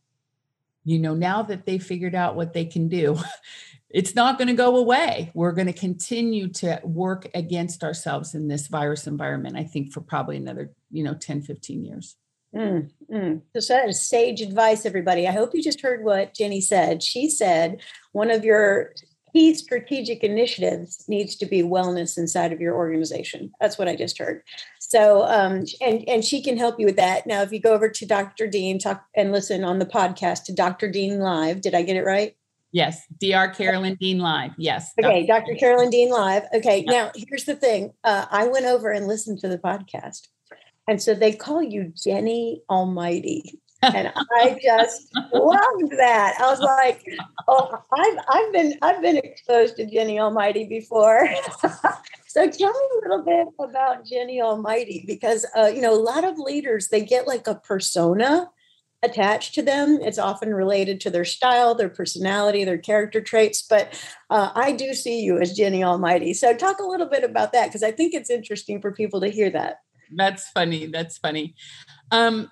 you 0.87 1.00
know, 1.00 1.16
now 1.16 1.42
that 1.42 1.66
they 1.66 1.78
figured 1.78 2.14
out 2.14 2.37
what 2.37 2.52
they 2.52 2.64
can 2.64 2.87
do, 2.88 3.18
it's 3.90 4.14
not 4.14 4.38
going 4.38 4.49
to 4.49 4.54
go 4.54 4.76
away. 4.76 5.33
We're 5.35 5.52
going 5.52 5.66
to 5.66 5.73
continue 5.73 6.49
to 6.54 6.80
work 6.85 7.28
against 7.35 7.83
ourselves 7.83 8.37
in 8.37 8.47
this 8.47 8.68
virus 8.68 9.09
environment, 9.09 9.56
I 9.56 9.64
think, 9.64 9.92
for 9.92 10.00
probably 10.00 10.37
another, 10.37 10.71
you 10.92 11.02
know, 11.02 11.14
10, 11.14 11.42
15 11.42 11.85
years. 11.85 12.14
Mm, 12.56 12.90
mm. 13.12 13.42
So 13.58 13.75
that 13.75 13.88
is 13.88 14.08
sage 14.08 14.40
advice, 14.40 14.86
everybody. 14.86 15.28
I 15.28 15.32
hope 15.32 15.54
you 15.54 15.62
just 15.62 15.82
heard 15.82 16.02
what 16.02 16.34
Jenny 16.34 16.60
said. 16.60 17.02
She 17.02 17.28
said 17.28 17.82
one 18.12 18.30
of 18.30 18.44
your 18.44 18.92
key 19.32 19.54
strategic 19.54 20.25
initiatives 20.25 21.04
needs 21.08 21.36
to 21.36 21.44
be 21.44 21.62
wellness 21.62 22.16
inside 22.16 22.52
of 22.52 22.60
your 22.60 22.75
organization. 22.75 23.52
That's 23.60 23.76
what 23.76 23.88
I 23.88 23.94
just 23.94 24.16
heard. 24.18 24.42
So, 24.78 25.25
um, 25.25 25.64
and 25.82 26.08
and 26.08 26.25
she 26.25 26.42
can 26.42 26.56
help 26.56 26.80
you 26.80 26.86
with 26.86 26.96
that. 26.96 27.26
Now, 27.26 27.42
if 27.42 27.52
you 27.52 27.60
go 27.60 27.75
over 27.75 27.90
to 27.90 28.06
Dr. 28.06 28.46
Dean, 28.46 28.78
talk 28.78 29.04
and 29.14 29.32
listen 29.32 29.62
on 29.62 29.78
the 29.78 29.86
podcast 29.86 30.44
to 30.44 30.54
Dr. 30.54 30.90
Dean 30.90 31.18
Live. 31.18 31.60
Did 31.60 31.75
I 31.75 31.82
get 31.82 31.96
it 31.96 32.04
right? 32.04 32.34
Yes, 32.72 33.06
Dr. 33.20 33.54
Carolyn 33.54 33.96
Dean 34.00 34.18
Live. 34.18 34.52
Yes. 34.58 34.92
Okay, 35.02 35.26
Dr. 35.26 35.54
Carolyn 35.54 35.90
Dean 35.90 36.10
Live. 36.10 36.44
Okay, 36.54 36.84
yeah. 36.86 36.92
now 36.92 37.10
here's 37.14 37.44
the 37.44 37.56
thing. 37.56 37.92
Uh, 38.04 38.26
I 38.30 38.48
went 38.48 38.66
over 38.66 38.90
and 38.90 39.06
listened 39.06 39.40
to 39.40 39.48
the 39.48 39.58
podcast, 39.58 40.28
and 40.87 41.02
so 41.02 41.14
they 41.14 41.33
call 41.33 41.62
you 41.62 41.93
Jenny 41.97 42.62
Almighty 42.69 43.61
and 43.83 44.12
I 44.40 44.59
just 44.62 45.09
loved 45.33 45.93
that. 45.99 46.37
I 46.38 46.50
was 46.50 46.61
like, 46.61 47.05
"Oh, 47.49 47.78
I've 47.93 48.19
I've 48.28 48.52
been 48.52 48.75
I've 48.83 49.02
been 49.02 49.16
exposed 49.16 49.76
to 49.76 49.87
Jenny 49.87 50.19
Almighty 50.19 50.64
before." 50.64 51.28
so 52.26 52.50
tell 52.50 52.73
me 52.73 52.81
a 52.90 53.09
little 53.09 53.25
bit 53.25 53.49
about 53.59 54.07
Jenny 54.07 54.40
Almighty 54.40 55.05
because 55.07 55.47
uh, 55.57 55.66
you 55.66 55.81
know 55.81 55.95
a 55.95 56.00
lot 56.00 56.25
of 56.25 56.38
leaders 56.38 56.88
they 56.88 57.02
get 57.02 57.26
like 57.26 57.47
a 57.47 57.57
persona 57.57 58.50
attached 59.02 59.55
to 59.55 59.62
them. 59.62 59.99
It's 60.00 60.19
often 60.19 60.55
related 60.55 61.00
to 61.02 61.11
their 61.11 61.25
style, 61.25 61.75
their 61.75 61.90
personality, 61.90 62.64
their 62.64 62.78
character 62.78 63.21
traits. 63.21 63.62
But 63.62 64.02
uh, 64.31 64.50
I 64.55 64.73
do 64.73 64.95
see 64.95 65.21
you 65.21 65.38
as 65.38 65.52
Jenny 65.52 65.85
Almighty. 65.85 66.33
So 66.33 66.57
talk 66.57 66.81
a 66.81 66.87
little 66.87 67.07
bit 67.07 67.23
about 67.23 67.52
that 67.52 67.66
because 67.66 67.83
I 67.83 67.93
think 67.93 68.14
it's 68.14 68.31
interesting 68.31 68.81
for 68.81 68.93
people 68.93 69.21
to 69.21 69.28
hear 69.28 69.50
that. 69.50 69.81
That's 70.14 70.48
funny. 70.50 70.86
That's 70.86 71.18
funny. 71.18 71.54
Um, 72.10 72.50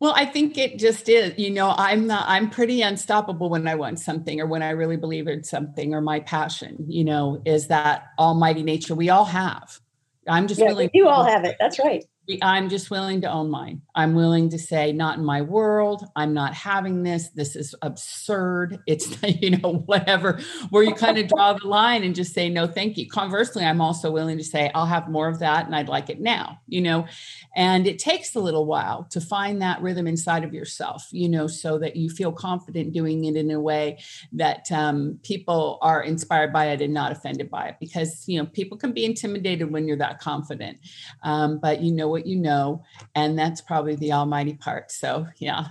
well, 0.00 0.14
I 0.16 0.24
think 0.24 0.56
it 0.56 0.78
just 0.78 1.08
is. 1.08 1.38
You 1.38 1.50
know, 1.50 1.74
I'm 1.76 2.06
not, 2.06 2.24
I'm 2.26 2.48
pretty 2.48 2.80
unstoppable 2.80 3.50
when 3.50 3.68
I 3.68 3.74
want 3.74 3.98
something 3.98 4.40
or 4.40 4.46
when 4.46 4.62
I 4.62 4.70
really 4.70 4.96
believe 4.96 5.28
in 5.28 5.44
something 5.44 5.94
or 5.94 6.00
my 6.00 6.20
passion, 6.20 6.86
you 6.88 7.04
know, 7.04 7.42
is 7.44 7.68
that 7.68 8.06
almighty 8.18 8.62
nature 8.62 8.94
we 8.94 9.10
all 9.10 9.26
have. 9.26 9.78
I'm 10.26 10.46
just 10.46 10.60
yeah, 10.60 10.68
willing. 10.68 10.90
You 10.94 11.08
all 11.08 11.24
have 11.24 11.44
it. 11.44 11.56
That's 11.60 11.78
right. 11.78 12.04
I'm 12.42 12.68
just 12.68 12.90
willing 12.90 13.20
to 13.22 13.30
own 13.30 13.50
mine. 13.50 13.82
I'm 14.00 14.14
willing 14.14 14.48
to 14.48 14.58
say, 14.58 14.92
not 14.92 15.18
in 15.18 15.24
my 15.26 15.42
world. 15.42 16.06
I'm 16.16 16.32
not 16.32 16.54
having 16.54 17.02
this. 17.02 17.28
This 17.28 17.54
is 17.54 17.74
absurd. 17.82 18.78
It's, 18.86 19.22
you 19.22 19.56
know, 19.58 19.84
whatever, 19.86 20.40
where 20.70 20.82
you 20.82 20.94
kind 20.94 21.16
of 21.16 21.28
draw 21.28 21.52
the 21.52 21.68
line 21.68 22.02
and 22.02 22.14
just 22.14 22.34
say, 22.34 22.48
no, 22.48 22.66
thank 22.66 22.96
you. 22.96 23.08
Conversely, 23.08 23.64
I'm 23.64 23.80
also 23.80 24.10
willing 24.10 24.36
to 24.38 24.42
say, 24.42 24.70
I'll 24.74 24.86
have 24.86 25.08
more 25.08 25.28
of 25.28 25.38
that 25.40 25.66
and 25.66 25.76
I'd 25.76 25.88
like 25.88 26.10
it 26.10 26.20
now, 26.20 26.58
you 26.66 26.80
know, 26.80 27.06
and 27.54 27.86
it 27.86 28.00
takes 28.00 28.34
a 28.34 28.40
little 28.40 28.66
while 28.66 29.04
to 29.10 29.20
find 29.20 29.62
that 29.62 29.80
rhythm 29.80 30.08
inside 30.08 30.42
of 30.42 30.52
yourself, 30.52 31.06
you 31.12 31.28
know, 31.28 31.46
so 31.46 31.78
that 31.78 31.94
you 31.94 32.10
feel 32.10 32.32
confident 32.32 32.92
doing 32.92 33.26
it 33.26 33.36
in 33.36 33.50
a 33.50 33.60
way 33.60 33.98
that 34.32 34.70
um, 34.72 35.20
people 35.22 35.78
are 35.82 36.02
inspired 36.02 36.52
by 36.52 36.66
it 36.66 36.80
and 36.80 36.92
not 36.92 37.12
offended 37.12 37.48
by 37.48 37.68
it 37.68 37.76
because, 37.78 38.24
you 38.26 38.40
know, 38.40 38.46
people 38.46 38.76
can 38.76 38.92
be 38.92 39.04
intimidated 39.04 39.70
when 39.70 39.86
you're 39.86 39.96
that 39.98 40.18
confident. 40.18 40.78
Um, 41.22 41.58
but 41.58 41.80
you 41.80 41.92
know 41.92 42.08
what 42.08 42.26
you 42.26 42.36
know, 42.36 42.82
and 43.14 43.38
that's 43.38 43.60
probably 43.60 43.89
the 43.96 44.12
almighty 44.12 44.54
part. 44.54 44.90
So 44.90 45.26
yeah. 45.38 45.68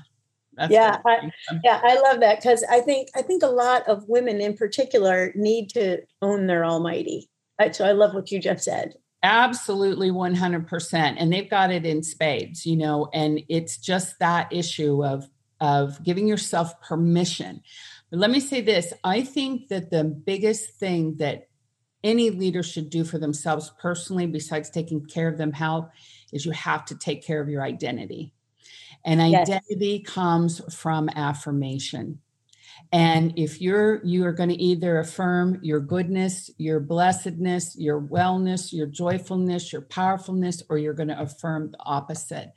yeah, 0.70 0.98
I, 1.06 1.32
yeah, 1.64 1.80
I 1.84 2.00
love 2.02 2.20
that 2.20 2.42
because 2.42 2.64
I 2.70 2.82
think 2.82 3.10
I 3.16 3.22
think 3.22 3.44
a 3.44 3.48
lot 3.48 3.88
of 3.88 4.04
women 4.08 4.42
in 4.42 4.58
particular 4.58 5.32
need 5.36 5.70
to 5.70 6.02
own 6.22 6.48
their 6.48 6.66
almighty. 6.66 7.30
So 7.72 7.86
I 7.86 7.92
love 7.92 8.14
what 8.14 8.32
you 8.32 8.40
just 8.40 8.64
said. 8.64 8.96
Absolutely 9.22 10.12
100%. 10.12 11.16
And 11.18 11.32
they've 11.32 11.50
got 11.50 11.72
it 11.72 11.86
in 11.86 12.04
spades, 12.04 12.66
you 12.66 12.78
know, 12.78 13.10
and 13.14 13.42
it's 13.50 13.78
just 13.78 14.18
that 14.20 14.52
issue 14.52 15.04
of 15.06 15.28
of 15.60 16.02
giving 16.04 16.26
yourself 16.26 16.80
permission. 16.82 17.62
But 18.10 18.20
let 18.20 18.32
me 18.32 18.40
say 18.40 18.62
this, 18.62 18.94
I 19.04 19.22
think 19.22 19.68
that 19.68 19.92
the 19.92 20.06
biggest 20.06 20.76
thing 20.76 21.18
that 21.18 21.50
any 22.02 22.30
leader 22.30 22.64
should 22.64 22.90
do 22.90 23.04
for 23.04 23.18
themselves 23.18 23.72
personally 23.78 24.26
besides 24.26 24.70
taking 24.70 25.06
care 25.06 25.28
of 25.28 25.38
them 25.38 25.52
health 25.52 25.90
is 26.32 26.46
you 26.46 26.52
have 26.52 26.86
to 26.86 26.96
take 26.96 27.26
care 27.26 27.42
of 27.42 27.50
your 27.50 27.64
identity. 27.64 28.34
And 29.06 29.22
identity 29.22 30.04
yes. 30.04 30.14
comes 30.14 30.76
from 30.76 31.10
affirmation. 31.10 32.20
And 32.92 33.38
if 33.38 33.62
you're 33.62 34.04
you 34.04 34.26
are 34.26 34.32
going 34.32 34.50
to 34.50 34.62
either 34.62 35.00
affirm 35.00 35.60
your 35.62 35.80
goodness, 35.80 36.50
your 36.58 36.80
blessedness, 36.80 37.76
your 37.78 38.02
wellness, 38.02 38.74
your 38.74 38.88
joyfulness, 38.88 39.72
your 39.72 39.84
powerfulness, 39.84 40.64
or 40.70 40.80
you're 40.80 40.94
going 40.96 41.10
to 41.10 41.20
affirm 41.20 41.72
the 41.72 41.78
opposite. 41.80 42.52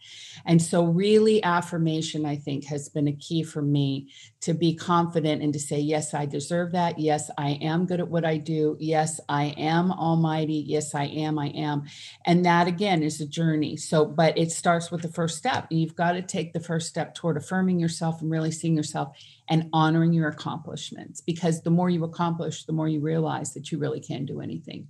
And 0.46 0.62
so, 0.62 0.84
really, 0.84 1.42
affirmation, 1.44 2.24
I 2.24 2.36
think, 2.36 2.64
has 2.64 2.88
been 2.88 3.08
a 3.08 3.12
key 3.12 3.42
for 3.42 3.60
me 3.60 4.08
to 4.40 4.54
be 4.54 4.74
confident 4.74 5.42
and 5.42 5.52
to 5.52 5.60
say, 5.60 5.78
yes, 5.78 6.14
I 6.14 6.26
deserve 6.26 6.72
that. 6.72 6.98
Yes, 6.98 7.30
I 7.36 7.50
am 7.62 7.86
good 7.86 8.00
at 8.00 8.08
what 8.08 8.24
I 8.24 8.38
do. 8.38 8.76
Yes, 8.80 9.20
I 9.28 9.54
am 9.58 9.92
almighty. 9.92 10.64
Yes, 10.66 10.94
I 10.94 11.04
am. 11.04 11.38
I 11.38 11.48
am. 11.48 11.84
And 12.26 12.44
that 12.46 12.66
again 12.66 13.02
is 13.02 13.20
a 13.20 13.26
journey. 13.26 13.76
So, 13.76 14.04
but 14.04 14.36
it 14.38 14.50
starts 14.50 14.90
with 14.90 15.02
the 15.02 15.08
first 15.08 15.36
step. 15.36 15.66
You've 15.70 15.94
got 15.94 16.12
to 16.12 16.22
take 16.22 16.52
the 16.52 16.60
first 16.60 16.88
step 16.88 17.14
toward 17.14 17.36
affirming 17.36 17.78
yourself 17.78 18.22
and 18.22 18.30
really 18.30 18.50
seeing 18.50 18.76
yourself 18.76 19.16
and 19.48 19.68
honoring 19.72 20.12
your 20.12 20.28
accomplishments 20.28 21.20
because 21.20 21.62
the 21.62 21.70
more 21.70 21.90
you 21.90 22.04
accomplish, 22.04 22.64
the 22.64 22.72
more 22.72 22.88
you 22.88 23.00
realize 23.00 23.54
that 23.54 23.70
you 23.70 23.78
really 23.78 24.00
can 24.00 24.24
do 24.24 24.40
anything. 24.40 24.86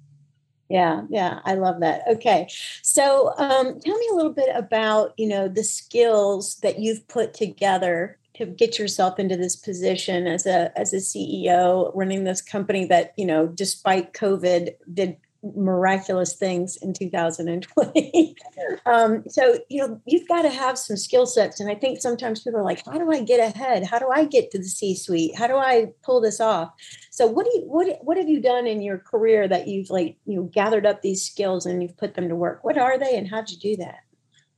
Yeah, 0.69 1.03
yeah, 1.11 1.41
I 1.45 1.55
love 1.55 1.81
that. 1.81 2.03
Okay, 2.09 2.49
so 2.83 3.35
um, 3.37 3.79
tell 3.81 3.99
me 3.99 4.09
a 4.11 4.15
little 4.15 4.33
bit 4.33 4.49
about 4.55 5.13
you 5.19 5.29
know 5.29 5.47
the 5.49 5.65
skills 5.65 6.57
that 6.63 6.79
you've 6.79 7.07
put 7.09 7.35
together 7.35 8.19
to 8.35 8.47
get 8.47 8.79
yourself 8.79 9.19
into 9.19 9.37
this 9.37 9.57
position 9.57 10.27
as 10.27 10.47
a 10.47 10.73
as 10.79 10.95
a 10.95 10.97
CEO 10.97 11.91
running 11.95 12.25
this 12.25 12.41
company 12.41 12.87
that 12.87 13.13
you 13.19 13.27
know 13.27 13.47
despite 13.47 14.15
COVID 14.15 14.71
did 14.93 15.17
miraculous 15.43 16.35
things 16.35 16.77
in 16.77 16.93
2020. 16.93 18.37
um, 18.87 19.25
so, 19.29 19.59
you 19.69 19.87
know, 19.87 20.01
you've 20.07 20.29
got 20.29 20.43
to 20.43 20.51
have 20.51 20.79
some 20.79 20.97
skill 20.97 21.27
sets. 21.27 21.61
And 21.61 21.71
I 21.71 21.75
think 21.75 22.01
sometimes 22.01 22.43
people 22.43 22.61
are 22.61 22.65
like, 22.65 22.85
how 22.85 22.99
do 22.99 23.11
I 23.11 23.23
get 23.23 23.41
ahead? 23.41 23.85
How 23.85 23.99
do 23.99 24.09
I 24.13 24.25
get 24.25 24.51
to 24.53 24.59
the 24.59 24.65
C 24.65 24.95
suite? 24.95 25.37
How 25.37 25.47
do 25.47 25.57
I 25.57 25.93
pull 26.03 26.21
this 26.21 26.41
off? 26.41 26.73
So 27.11 27.27
what 27.27 27.47
do 27.47 27.53
you, 27.55 27.63
what, 27.67 27.99
what 28.03 28.17
have 28.17 28.29
you 28.29 28.41
done 28.41 28.67
in 28.67 28.83
your 28.83 28.99
career 28.99 29.49
that 29.49 29.69
you've 29.69 29.91
like, 29.91 30.17
you 30.27 30.37
know, 30.37 30.45
gathered 30.45 30.87
up 30.87 31.03
these 31.03 31.25
skills 31.25 31.67
and 31.67 31.83
you've 31.83 31.97
put 31.97 32.15
them 32.15 32.29
to 32.29 32.37
work? 32.37 32.63
What 32.63 32.79
are 32.79 32.99
they 32.99 33.17
and 33.17 33.29
how'd 33.29 33.51
you 33.51 33.59
do 33.59 33.77
that? 33.77 34.01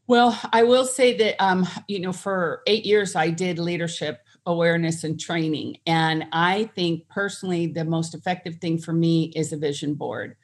Well, 0.06 0.38
I 0.52 0.64
will 0.64 0.84
say 0.84 1.16
that, 1.16 1.42
um, 1.42 1.66
you 1.88 1.98
know, 1.98 2.12
for 2.12 2.60
eight 2.66 2.84
years, 2.84 3.16
I 3.16 3.30
did 3.30 3.58
leadership 3.58 4.20
awareness 4.44 5.02
and 5.04 5.18
training. 5.18 5.78
And 5.86 6.26
I 6.30 6.70
think 6.74 7.08
personally, 7.08 7.68
the 7.68 7.86
most 7.86 8.14
effective 8.14 8.56
thing 8.56 8.76
for 8.76 8.92
me 8.92 9.32
is 9.34 9.52
a 9.52 9.56
vision 9.56 9.94
board 9.94 10.36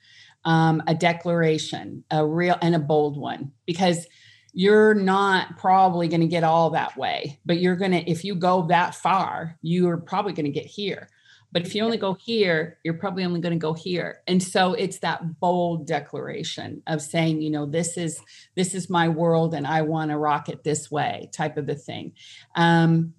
um, 0.44 0.82
a 0.87 0.94
declaration, 0.94 2.04
a 2.11 2.26
real 2.26 2.56
and 2.61 2.75
a 2.75 2.78
bold 2.78 3.16
one, 3.18 3.52
because 3.66 4.06
you're 4.52 4.94
not 4.94 5.59
probably 5.59 6.09
going 6.09 6.23
to 6.23 6.26
get 6.26 6.44
all 6.44 6.70
that 6.70 6.97
way, 6.97 7.38
but 7.44 7.61
you're 7.61 7.76
going 7.76 7.92
to, 7.92 8.11
if 8.11 8.25
you 8.25 8.35
go 8.35 8.66
that 8.66 8.94
far, 8.94 9.56
you're 9.62 9.99
probably 9.99 10.32
going 10.32 10.47
to 10.47 10.50
get 10.50 10.66
here. 10.66 11.09
But 11.52 11.62
if 11.62 11.75
you 11.75 11.82
only 11.82 11.97
go 11.97 12.14
here, 12.14 12.78
you're 12.85 12.94
probably 12.94 13.25
only 13.25 13.40
going 13.40 13.52
to 13.52 13.59
go 13.59 13.75
here. 13.75 14.20
And 14.26 14.42
so 14.42 14.75
it's 14.75 15.00
that 15.00 15.40
bold 15.40 15.87
declaration 15.87 16.82
of 16.87 17.02
saying, 17.02 17.42
you 17.42 17.50
know, 17.50 17.66
this 17.66 17.97
is 17.97 18.20
this 18.54 18.75
is 18.75 18.88
my 18.88 19.09
world 19.09 19.54
and 19.54 19.66
I 19.66 19.82
want 19.82 20.11
to 20.11 20.18
rock 20.18 20.49
it 20.49 20.62
this 20.62 20.90
way, 20.90 21.28
type 21.32 21.56
of 21.56 21.66
the 21.66 21.75
thing. 21.75 22.12
Um, 22.54 23.14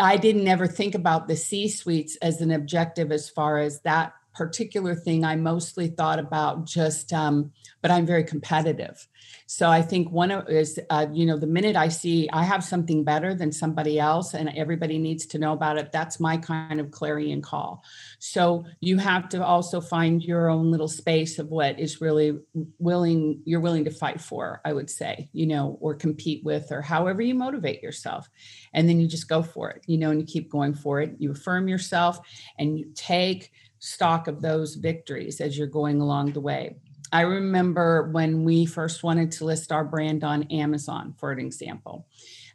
I 0.00 0.16
didn't 0.16 0.48
ever 0.48 0.66
think 0.66 0.94
about 0.94 1.28
the 1.28 1.36
C 1.36 1.68
suites 1.68 2.16
as 2.22 2.40
an 2.40 2.50
objective 2.50 3.12
as 3.12 3.28
far 3.28 3.58
as 3.58 3.82
that 3.82 4.14
particular 4.36 4.94
thing. 4.94 5.24
I 5.24 5.36
mostly 5.36 5.88
thought 5.88 6.18
about 6.18 6.66
just, 6.66 7.12
um, 7.12 7.52
but 7.80 7.90
I'm 7.90 8.04
very 8.04 8.22
competitive. 8.22 9.08
So 9.46 9.70
I 9.70 9.80
think 9.80 10.10
one 10.10 10.30
of 10.30 10.48
is, 10.48 10.78
uh, 10.90 11.06
you 11.12 11.24
know, 11.24 11.38
the 11.38 11.46
minute 11.46 11.76
I 11.76 11.88
see 11.88 12.28
I 12.32 12.42
have 12.44 12.62
something 12.62 13.02
better 13.02 13.34
than 13.34 13.50
somebody 13.50 13.98
else 13.98 14.34
and 14.34 14.50
everybody 14.50 14.98
needs 14.98 15.24
to 15.26 15.38
know 15.38 15.52
about 15.52 15.78
it, 15.78 15.90
that's 15.90 16.20
my 16.20 16.36
kind 16.36 16.80
of 16.80 16.90
clarion 16.90 17.40
call. 17.42 17.82
So 18.18 18.64
you 18.80 18.98
have 18.98 19.28
to 19.30 19.44
also 19.44 19.80
find 19.80 20.22
your 20.22 20.50
own 20.50 20.70
little 20.70 20.88
space 20.88 21.38
of 21.38 21.48
what 21.48 21.78
is 21.78 22.00
really 22.00 22.38
willing, 22.78 23.40
you're 23.44 23.60
willing 23.60 23.84
to 23.84 23.90
fight 23.90 24.20
for, 24.20 24.60
I 24.64 24.72
would 24.72 24.90
say, 24.90 25.28
you 25.32 25.46
know, 25.46 25.78
or 25.80 25.94
compete 25.94 26.44
with, 26.44 26.70
or 26.70 26.82
however 26.82 27.22
you 27.22 27.34
motivate 27.34 27.82
yourself. 27.82 28.28
And 28.74 28.88
then 28.88 29.00
you 29.00 29.08
just 29.08 29.28
go 29.28 29.42
for 29.42 29.70
it, 29.70 29.82
you 29.86 29.96
know, 29.96 30.10
and 30.10 30.20
you 30.20 30.26
keep 30.26 30.50
going 30.50 30.74
for 30.74 31.00
it. 31.00 31.14
You 31.18 31.30
affirm 31.32 31.68
yourself 31.68 32.18
and 32.58 32.78
you 32.78 32.90
take 32.94 33.52
stock 33.78 34.28
of 34.28 34.42
those 34.42 34.74
victories 34.74 35.40
as 35.40 35.56
you're 35.56 35.66
going 35.66 36.00
along 36.00 36.32
the 36.32 36.40
way. 36.40 36.76
I 37.12 37.22
remember 37.22 38.10
when 38.10 38.44
we 38.44 38.66
first 38.66 39.02
wanted 39.02 39.32
to 39.32 39.44
list 39.44 39.70
our 39.70 39.84
brand 39.84 40.24
on 40.24 40.44
Amazon, 40.44 41.14
for 41.18 41.30
an 41.30 41.38
example. 41.38 42.06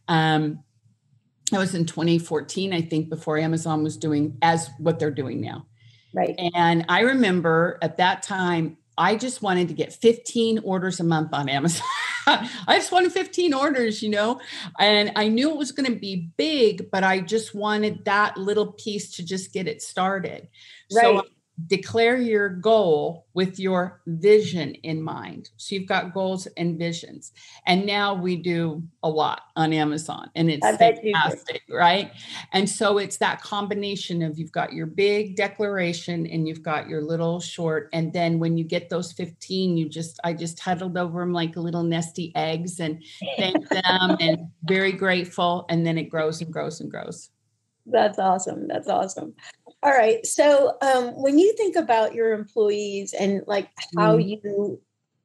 Um, 0.08 0.64
that 1.52 1.60
was 1.60 1.76
in 1.76 1.86
2014, 1.86 2.74
I 2.74 2.82
think, 2.82 3.10
before 3.10 3.38
Amazon 3.38 3.84
was 3.84 3.98
doing 3.98 4.38
as 4.42 4.70
what 4.78 5.00
they're 5.00 5.12
doing 5.12 5.42
now. 5.42 5.68
Right. 6.14 6.38
And 6.56 6.86
I 6.90 7.02
remember 7.02 7.78
at 7.82 7.98
that 7.98 8.24
time, 8.24 8.78
I 8.98 9.16
just 9.16 9.42
wanted 9.42 9.68
to 9.70 9.74
get 9.74 9.94
15 9.94 10.60
orders 10.60 11.00
a 11.00 11.04
month 11.04 11.34
on 11.34 11.50
Amazon. 11.50 11.86
I 12.28 12.50
just 12.78 12.92
wanted 12.92 13.12
15 13.12 13.54
orders, 13.54 14.04
you 14.04 14.10
know, 14.10 14.40
and 14.80 15.12
I 15.16 15.28
knew 15.28 15.50
it 15.50 15.58
was 15.58 15.72
going 15.72 15.92
to 15.92 15.98
be 15.98 16.30
big, 16.38 16.92
but 16.92 17.04
I 17.04 17.20
just 17.20 17.56
wanted 17.56 18.06
that 18.06 18.38
little 18.38 18.74
piece 18.74 19.16
to 19.16 19.26
just 19.26 19.54
get 19.54 19.68
it 19.68 19.82
started. 19.82 20.48
Right. 20.94 21.04
So 21.04 21.26
declare 21.68 22.18
your 22.18 22.50
goal 22.50 23.26
with 23.34 23.60
your 23.60 24.02
vision 24.08 24.74
in 24.76 25.02
mind. 25.02 25.50
So 25.58 25.76
you've 25.76 25.88
got 25.88 26.14
goals 26.14 26.48
and 26.58 26.78
visions. 26.78 27.32
And 27.66 27.86
now 27.86 28.14
we 28.14 28.36
do 28.36 28.84
a 29.04 29.10
lot 29.10 29.44
on 29.56 29.74
Amazon 29.74 30.30
and 30.36 30.50
it's 30.50 30.66
fantastic, 30.78 31.64
right? 31.70 32.12
And 32.52 32.70
so 32.70 32.98
it's 32.98 33.18
that 33.18 33.42
combination 33.42 34.22
of 34.22 34.38
you've 34.38 34.52
got 34.52 34.74
your 34.74 34.86
big 34.86 35.36
declaration 35.36 36.26
and 36.28 36.48
you've 36.48 36.64
got 36.64 36.88
your 36.88 37.02
little 37.02 37.40
short. 37.40 37.90
And 37.94 38.14
then 38.14 38.40
when 38.40 38.58
you 38.58 38.64
get 38.64 38.90
those 38.90 39.12
15, 39.14 39.78
you 39.78 39.90
just, 39.90 40.20
I 40.24 40.34
just 40.34 40.60
huddled 40.60 40.98
over 40.98 41.20
them 41.22 41.34
like 41.34 41.56
little 41.56 41.84
nesty 41.84 42.32
eggs 42.36 42.80
and 42.80 43.04
thank 43.38 43.68
them 43.70 44.18
and 44.20 44.48
very 44.64 44.92
grateful. 44.92 45.66
And 45.70 45.86
then 45.86 45.98
it 45.98 46.10
grows 46.10 46.42
and 46.42 46.52
grows 46.52 46.82
and 46.82 46.92
grows. 46.92 47.30
That's 47.92 48.20
awesome. 48.20 48.68
That's 48.68 48.88
awesome. 48.88 49.34
All 49.84 49.92
right. 49.92 50.26
So 50.26 50.78
um, 50.82 51.10
when 51.22 51.38
you 51.40 51.54
think 51.58 51.76
about 51.76 52.14
your 52.14 52.34
employees 52.34 53.14
and 53.14 53.42
like 53.48 53.70
how 53.98 54.18
mm. 54.18 54.42
you 54.44 54.80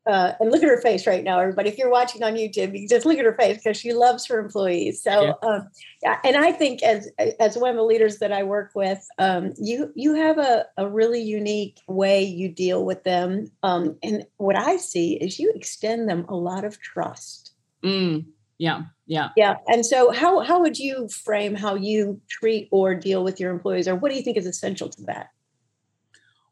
uh, 0.06 0.34
and 0.38 0.52
look 0.52 0.62
at 0.62 0.68
her 0.68 0.80
face 0.80 1.06
right 1.06 1.24
now, 1.24 1.40
everybody. 1.40 1.68
If 1.68 1.78
you're 1.78 1.90
watching 1.90 2.22
on 2.22 2.34
YouTube, 2.34 2.78
you 2.78 2.88
just 2.88 3.04
look 3.04 3.18
at 3.18 3.24
her 3.24 3.34
face 3.34 3.56
because 3.56 3.76
she 3.76 3.92
loves 3.92 4.24
her 4.26 4.38
employees. 4.38 5.02
So, 5.02 5.36
yeah. 5.42 5.48
Um, 5.48 5.68
yeah, 6.02 6.18
and 6.22 6.36
I 6.36 6.52
think 6.52 6.82
as 6.84 7.10
as 7.40 7.58
one 7.58 7.70
of 7.70 7.76
the 7.76 7.82
leaders 7.82 8.18
that 8.18 8.30
I 8.30 8.44
work 8.44 8.70
with, 8.74 9.04
um, 9.18 9.52
you 9.58 9.92
you 9.96 10.14
have 10.14 10.38
a, 10.38 10.66
a 10.76 10.88
really 10.88 11.20
unique 11.20 11.80
way 11.88 12.22
you 12.22 12.48
deal 12.48 12.84
with 12.84 13.02
them. 13.02 13.50
Um, 13.64 13.98
and 14.02 14.24
what 14.36 14.56
I 14.56 14.76
see 14.76 15.14
is 15.14 15.40
you 15.40 15.52
extend 15.54 16.08
them 16.08 16.24
a 16.28 16.36
lot 16.36 16.64
of 16.64 16.80
trust. 16.80 17.52
Mm. 17.82 18.26
Yeah. 18.58 18.82
Yeah. 19.06 19.28
Yeah. 19.36 19.56
And 19.68 19.86
so 19.86 20.10
how 20.10 20.40
how 20.40 20.60
would 20.60 20.78
you 20.78 21.08
frame 21.08 21.54
how 21.54 21.74
you 21.74 22.20
treat 22.28 22.68
or 22.70 22.94
deal 22.94 23.22
with 23.22 23.38
your 23.38 23.52
employees 23.52 23.86
or 23.86 23.94
what 23.94 24.10
do 24.10 24.16
you 24.16 24.22
think 24.22 24.36
is 24.36 24.46
essential 24.46 24.88
to 24.88 25.02
that? 25.02 25.28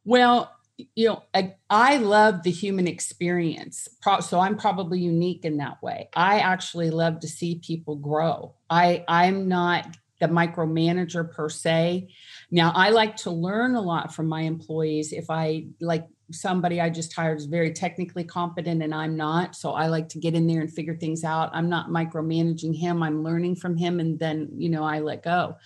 Well, 0.04 0.50
you 0.94 1.08
know, 1.08 1.22
I, 1.32 1.54
I 1.70 1.98
love 1.98 2.42
the 2.42 2.50
human 2.50 2.86
experience. 2.88 3.88
So 4.20 4.40
I'm 4.40 4.56
probably 4.56 5.00
unique 5.00 5.44
in 5.44 5.58
that 5.58 5.82
way. 5.82 6.08
I 6.14 6.40
actually 6.40 6.90
love 6.90 7.20
to 7.20 7.28
see 7.28 7.60
people 7.64 7.96
grow. 7.96 8.54
I 8.68 9.04
I'm 9.08 9.48
not 9.48 9.96
the 10.20 10.26
micromanager 10.26 11.30
per 11.30 11.48
se. 11.48 12.08
Now, 12.50 12.72
I 12.74 12.90
like 12.90 13.16
to 13.18 13.30
learn 13.30 13.74
a 13.74 13.80
lot 13.80 14.14
from 14.14 14.26
my 14.26 14.42
employees. 14.42 15.12
If 15.12 15.30
I 15.30 15.66
like 15.80 16.06
somebody 16.30 16.80
I 16.80 16.90
just 16.90 17.12
hired 17.12 17.38
is 17.38 17.46
very 17.46 17.72
technically 17.72 18.24
competent 18.24 18.82
and 18.82 18.94
I'm 18.94 19.16
not. 19.16 19.54
So 19.54 19.72
I 19.72 19.88
like 19.88 20.08
to 20.10 20.18
get 20.18 20.34
in 20.34 20.46
there 20.46 20.60
and 20.60 20.72
figure 20.72 20.96
things 20.96 21.24
out. 21.24 21.50
I'm 21.52 21.68
not 21.68 21.88
micromanaging 21.88 22.76
him. 22.76 23.02
I'm 23.02 23.22
learning 23.22 23.56
from 23.56 23.76
him 23.76 24.00
and 24.00 24.18
then, 24.18 24.48
you 24.56 24.68
know, 24.68 24.84
I 24.84 25.00
let 25.00 25.22
go. 25.22 25.56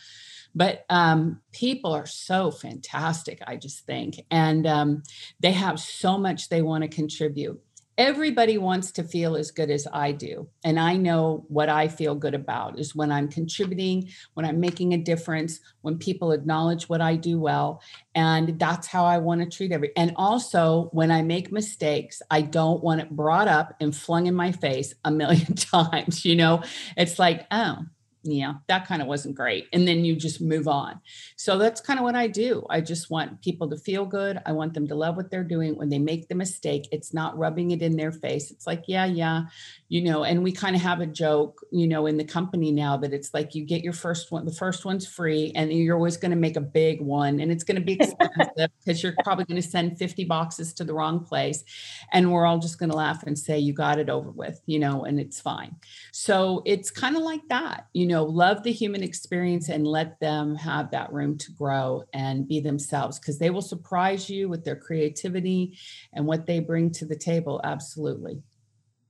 But 0.54 0.84
um, 0.88 1.40
people 1.52 1.92
are 1.92 2.06
so 2.06 2.50
fantastic, 2.50 3.40
I 3.46 3.56
just 3.56 3.86
think. 3.86 4.16
And 4.30 4.66
um, 4.66 5.02
they 5.40 5.52
have 5.52 5.78
so 5.78 6.18
much 6.18 6.48
they 6.48 6.62
want 6.62 6.82
to 6.82 6.88
contribute 6.88 7.60
everybody 7.98 8.56
wants 8.56 8.92
to 8.92 9.02
feel 9.02 9.36
as 9.36 9.50
good 9.50 9.70
as 9.70 9.86
I 9.92 10.12
do. 10.12 10.48
And 10.64 10.78
I 10.78 10.96
know 10.96 11.44
what 11.48 11.68
I 11.68 11.88
feel 11.88 12.14
good 12.14 12.34
about 12.34 12.78
is 12.78 12.94
when 12.94 13.10
I'm 13.10 13.28
contributing, 13.28 14.08
when 14.34 14.46
I'm 14.46 14.60
making 14.60 14.94
a 14.94 14.98
difference, 14.98 15.58
when 15.82 15.98
people 15.98 16.30
acknowledge 16.30 16.88
what 16.88 17.00
I 17.00 17.16
do 17.16 17.40
well. 17.40 17.82
And 18.14 18.58
that's 18.58 18.86
how 18.86 19.04
I 19.04 19.18
want 19.18 19.40
to 19.40 19.56
treat 19.56 19.72
every. 19.72 19.90
And 19.96 20.12
also, 20.14 20.88
when 20.92 21.10
I 21.10 21.22
make 21.22 21.50
mistakes, 21.50 22.22
I 22.30 22.42
don't 22.42 22.82
want 22.82 23.00
it 23.00 23.10
brought 23.10 23.48
up 23.48 23.74
and 23.80 23.94
flung 23.94 24.26
in 24.28 24.34
my 24.34 24.52
face 24.52 24.94
a 25.04 25.10
million 25.18 25.54
times. 25.56 26.24
You 26.24 26.36
know, 26.36 26.62
it's 26.96 27.18
like, 27.18 27.46
oh, 27.50 27.78
yeah, 28.22 28.54
that 28.66 28.86
kind 28.86 29.00
of 29.00 29.08
wasn't 29.08 29.34
great. 29.34 29.66
And 29.72 29.86
then 29.86 30.04
you 30.04 30.16
just 30.16 30.40
move 30.40 30.68
on. 30.68 31.00
So 31.36 31.56
that's 31.56 31.80
kind 31.80 31.98
of 31.98 32.04
what 32.04 32.14
I 32.14 32.26
do. 32.26 32.66
I 32.68 32.80
just 32.80 33.10
want 33.10 33.42
people 33.42 33.70
to 33.70 33.76
feel 33.76 34.04
good. 34.04 34.40
I 34.44 34.52
want 34.52 34.74
them 34.74 34.88
to 34.88 34.94
love 34.94 35.16
what 35.16 35.30
they're 35.30 35.44
doing. 35.44 35.76
When 35.76 35.88
they 35.88 35.98
make 35.98 36.28
the 36.28 36.34
mistake, 36.34 36.88
it's 36.90 37.14
not 37.14 37.38
rubbing 37.38 37.70
it 37.70 37.82
in 37.82 37.96
their 37.96 38.12
face. 38.12 38.50
It's 38.50 38.66
like, 38.66 38.84
yeah, 38.86 39.06
yeah, 39.06 39.44
you 39.90 40.02
know, 40.02 40.22
and 40.22 40.42
we 40.42 40.52
kind 40.52 40.76
of 40.76 40.82
have 40.82 41.00
a 41.00 41.06
joke, 41.06 41.64
you 41.70 41.88
know, 41.88 42.06
in 42.06 42.18
the 42.18 42.24
company 42.24 42.70
now 42.70 42.98
that 42.98 43.14
it's 43.14 43.32
like 43.32 43.54
you 43.54 43.64
get 43.64 43.82
your 43.82 43.94
first 43.94 44.30
one, 44.30 44.44
the 44.44 44.52
first 44.52 44.84
one's 44.84 45.06
free, 45.06 45.50
and 45.54 45.72
you're 45.72 45.96
always 45.96 46.18
going 46.18 46.30
to 46.30 46.36
make 46.36 46.56
a 46.56 46.60
big 46.60 47.00
one. 47.00 47.40
And 47.40 47.50
it's 47.50 47.64
going 47.64 47.76
to 47.76 47.82
be 47.82 47.94
expensive 47.94 48.70
because 48.84 49.02
you're 49.02 49.14
probably 49.24 49.46
going 49.46 49.60
to 49.60 49.66
send 49.66 49.98
50 49.98 50.24
boxes 50.24 50.74
to 50.74 50.84
the 50.84 50.92
wrong 50.92 51.24
place. 51.24 51.64
And 52.12 52.30
we're 52.30 52.44
all 52.44 52.58
just 52.58 52.78
going 52.78 52.90
to 52.90 52.96
laugh 52.96 53.22
and 53.22 53.38
say, 53.38 53.58
you 53.58 53.72
got 53.72 53.98
it 53.98 54.10
over 54.10 54.30
with, 54.30 54.60
you 54.66 54.78
know, 54.78 55.04
and 55.04 55.18
it's 55.18 55.40
fine. 55.40 55.76
So 56.12 56.62
it's 56.66 56.90
kind 56.90 57.16
of 57.16 57.22
like 57.22 57.48
that, 57.48 57.86
you 57.94 58.06
know, 58.06 58.24
love 58.24 58.64
the 58.64 58.72
human 58.72 59.02
experience 59.02 59.70
and 59.70 59.86
let 59.86 60.20
them 60.20 60.54
have 60.56 60.90
that 60.90 61.12
room 61.14 61.38
to 61.38 61.52
grow 61.52 62.04
and 62.12 62.46
be 62.46 62.60
themselves 62.60 63.18
because 63.18 63.38
they 63.38 63.48
will 63.48 63.62
surprise 63.62 64.28
you 64.28 64.50
with 64.50 64.66
their 64.66 64.76
creativity 64.76 65.78
and 66.12 66.26
what 66.26 66.44
they 66.44 66.60
bring 66.60 66.90
to 66.90 67.06
the 67.06 67.16
table. 67.16 67.58
Absolutely. 67.64 68.42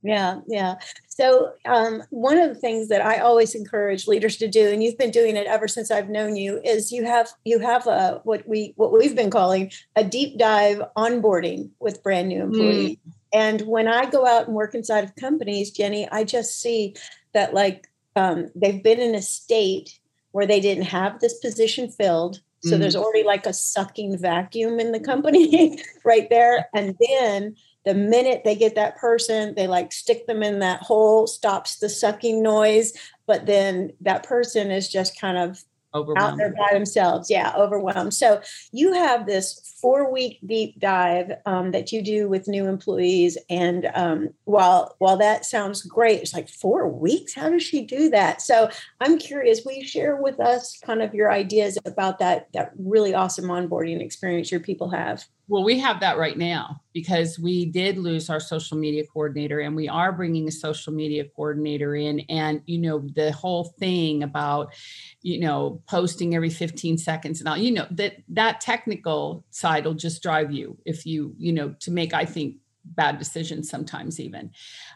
Yeah, 0.02 0.40
yeah. 0.46 0.76
So, 1.08 1.52
um, 1.64 2.02
one 2.10 2.38
of 2.38 2.48
the 2.48 2.54
things 2.54 2.88
that 2.88 3.04
I 3.04 3.18
always 3.18 3.54
encourage 3.54 4.06
leaders 4.06 4.36
to 4.36 4.48
do, 4.48 4.68
and 4.68 4.82
you've 4.82 4.98
been 4.98 5.10
doing 5.10 5.36
it 5.36 5.46
ever 5.46 5.66
since 5.66 5.90
I've 5.90 6.08
known 6.08 6.36
you, 6.36 6.60
is 6.64 6.92
you 6.92 7.04
have 7.04 7.28
you 7.44 7.58
have 7.58 7.86
a 7.86 8.20
what 8.24 8.46
we 8.46 8.74
what 8.76 8.92
we've 8.92 9.16
been 9.16 9.30
calling 9.30 9.72
a 9.96 10.04
deep 10.04 10.38
dive 10.38 10.80
onboarding 10.96 11.70
with 11.80 12.02
brand 12.02 12.28
new 12.28 12.42
employees. 12.42 12.96
Mm. 12.96 13.12
And 13.32 13.60
when 13.62 13.88
I 13.88 14.08
go 14.08 14.26
out 14.26 14.46
and 14.46 14.54
work 14.54 14.74
inside 14.74 15.04
of 15.04 15.16
companies, 15.16 15.70
Jenny, 15.70 16.08
I 16.10 16.24
just 16.24 16.60
see 16.60 16.94
that 17.32 17.52
like 17.52 17.88
um, 18.16 18.50
they've 18.54 18.82
been 18.82 19.00
in 19.00 19.14
a 19.14 19.22
state 19.22 19.98
where 20.32 20.46
they 20.46 20.60
didn't 20.60 20.84
have 20.84 21.20
this 21.20 21.38
position 21.38 21.90
filled. 21.90 22.40
So 22.62 22.76
mm. 22.76 22.80
there's 22.80 22.96
already 22.96 23.24
like 23.24 23.46
a 23.46 23.52
sucking 23.52 24.18
vacuum 24.18 24.80
in 24.80 24.92
the 24.92 25.00
company 25.00 25.82
right 26.04 26.28
there. 26.30 26.68
And 26.74 26.96
then 27.00 27.56
the 27.88 27.94
minute 27.94 28.42
they 28.44 28.54
get 28.54 28.74
that 28.74 28.98
person, 28.98 29.54
they 29.54 29.66
like 29.66 29.92
stick 29.92 30.26
them 30.26 30.42
in 30.42 30.58
that 30.58 30.82
hole, 30.82 31.26
stops 31.26 31.78
the 31.78 31.88
sucking 31.88 32.42
noise. 32.42 32.92
But 33.26 33.46
then 33.46 33.92
that 34.02 34.24
person 34.24 34.70
is 34.70 34.90
just 34.90 35.18
kind 35.18 35.38
of 35.38 35.64
out 35.94 36.36
there 36.36 36.54
by 36.54 36.68
themselves. 36.74 37.30
Yeah, 37.30 37.54
overwhelmed. 37.56 38.12
So 38.12 38.42
you 38.72 38.92
have 38.92 39.24
this 39.24 39.74
four 39.80 40.12
week 40.12 40.38
deep 40.44 40.78
dive 40.78 41.32
um, 41.46 41.70
that 41.70 41.90
you 41.90 42.02
do 42.02 42.28
with 42.28 42.46
new 42.46 42.66
employees, 42.66 43.38
and 43.48 43.90
um, 43.94 44.34
while 44.44 44.94
while 44.98 45.16
that 45.16 45.46
sounds 45.46 45.80
great, 45.80 46.20
it's 46.20 46.34
like 46.34 46.50
four 46.50 46.86
weeks. 46.88 47.34
How 47.34 47.48
does 47.48 47.62
she 47.62 47.86
do 47.86 48.10
that? 48.10 48.42
So 48.42 48.68
I'm 49.00 49.18
curious. 49.18 49.62
Will 49.64 49.72
you 49.72 49.86
share 49.86 50.16
with 50.16 50.40
us 50.40 50.78
kind 50.84 51.00
of 51.00 51.14
your 51.14 51.32
ideas 51.32 51.78
about 51.86 52.18
that 52.18 52.48
that 52.52 52.72
really 52.78 53.14
awesome 53.14 53.46
onboarding 53.46 54.02
experience 54.02 54.50
your 54.50 54.60
people 54.60 54.90
have? 54.90 55.24
Well, 55.50 55.64
we 55.64 55.78
have 55.78 56.00
that 56.00 56.18
right 56.18 56.36
now 56.36 56.82
because 56.92 57.38
we 57.38 57.64
did 57.64 57.96
lose 57.96 58.28
our 58.28 58.38
social 58.38 58.76
media 58.76 59.04
coordinator 59.06 59.60
and 59.60 59.74
we 59.74 59.88
are 59.88 60.12
bringing 60.12 60.46
a 60.46 60.52
social 60.52 60.92
media 60.92 61.24
coordinator 61.24 61.96
in. 61.96 62.20
And, 62.28 62.60
you 62.66 62.76
know, 62.78 63.08
the 63.14 63.32
whole 63.32 63.64
thing 63.64 64.22
about, 64.22 64.74
you 65.22 65.40
know, 65.40 65.82
posting 65.88 66.34
every 66.34 66.50
15 66.50 66.98
seconds 66.98 67.40
and 67.40 67.48
all, 67.48 67.56
you 67.56 67.72
know, 67.72 67.86
that 67.92 68.16
that 68.28 68.60
technical 68.60 69.46
side 69.50 69.86
will 69.86 69.94
just 69.94 70.22
drive 70.22 70.52
you 70.52 70.76
if 70.84 71.06
you, 71.06 71.34
you 71.38 71.52
know, 71.54 71.74
to 71.80 71.90
make, 71.90 72.12
I 72.12 72.26
think, 72.26 72.56
bad 72.84 73.18
decisions 73.18 73.70
sometimes 73.70 74.20
even. 74.20 74.50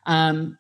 Um, 0.07 0.59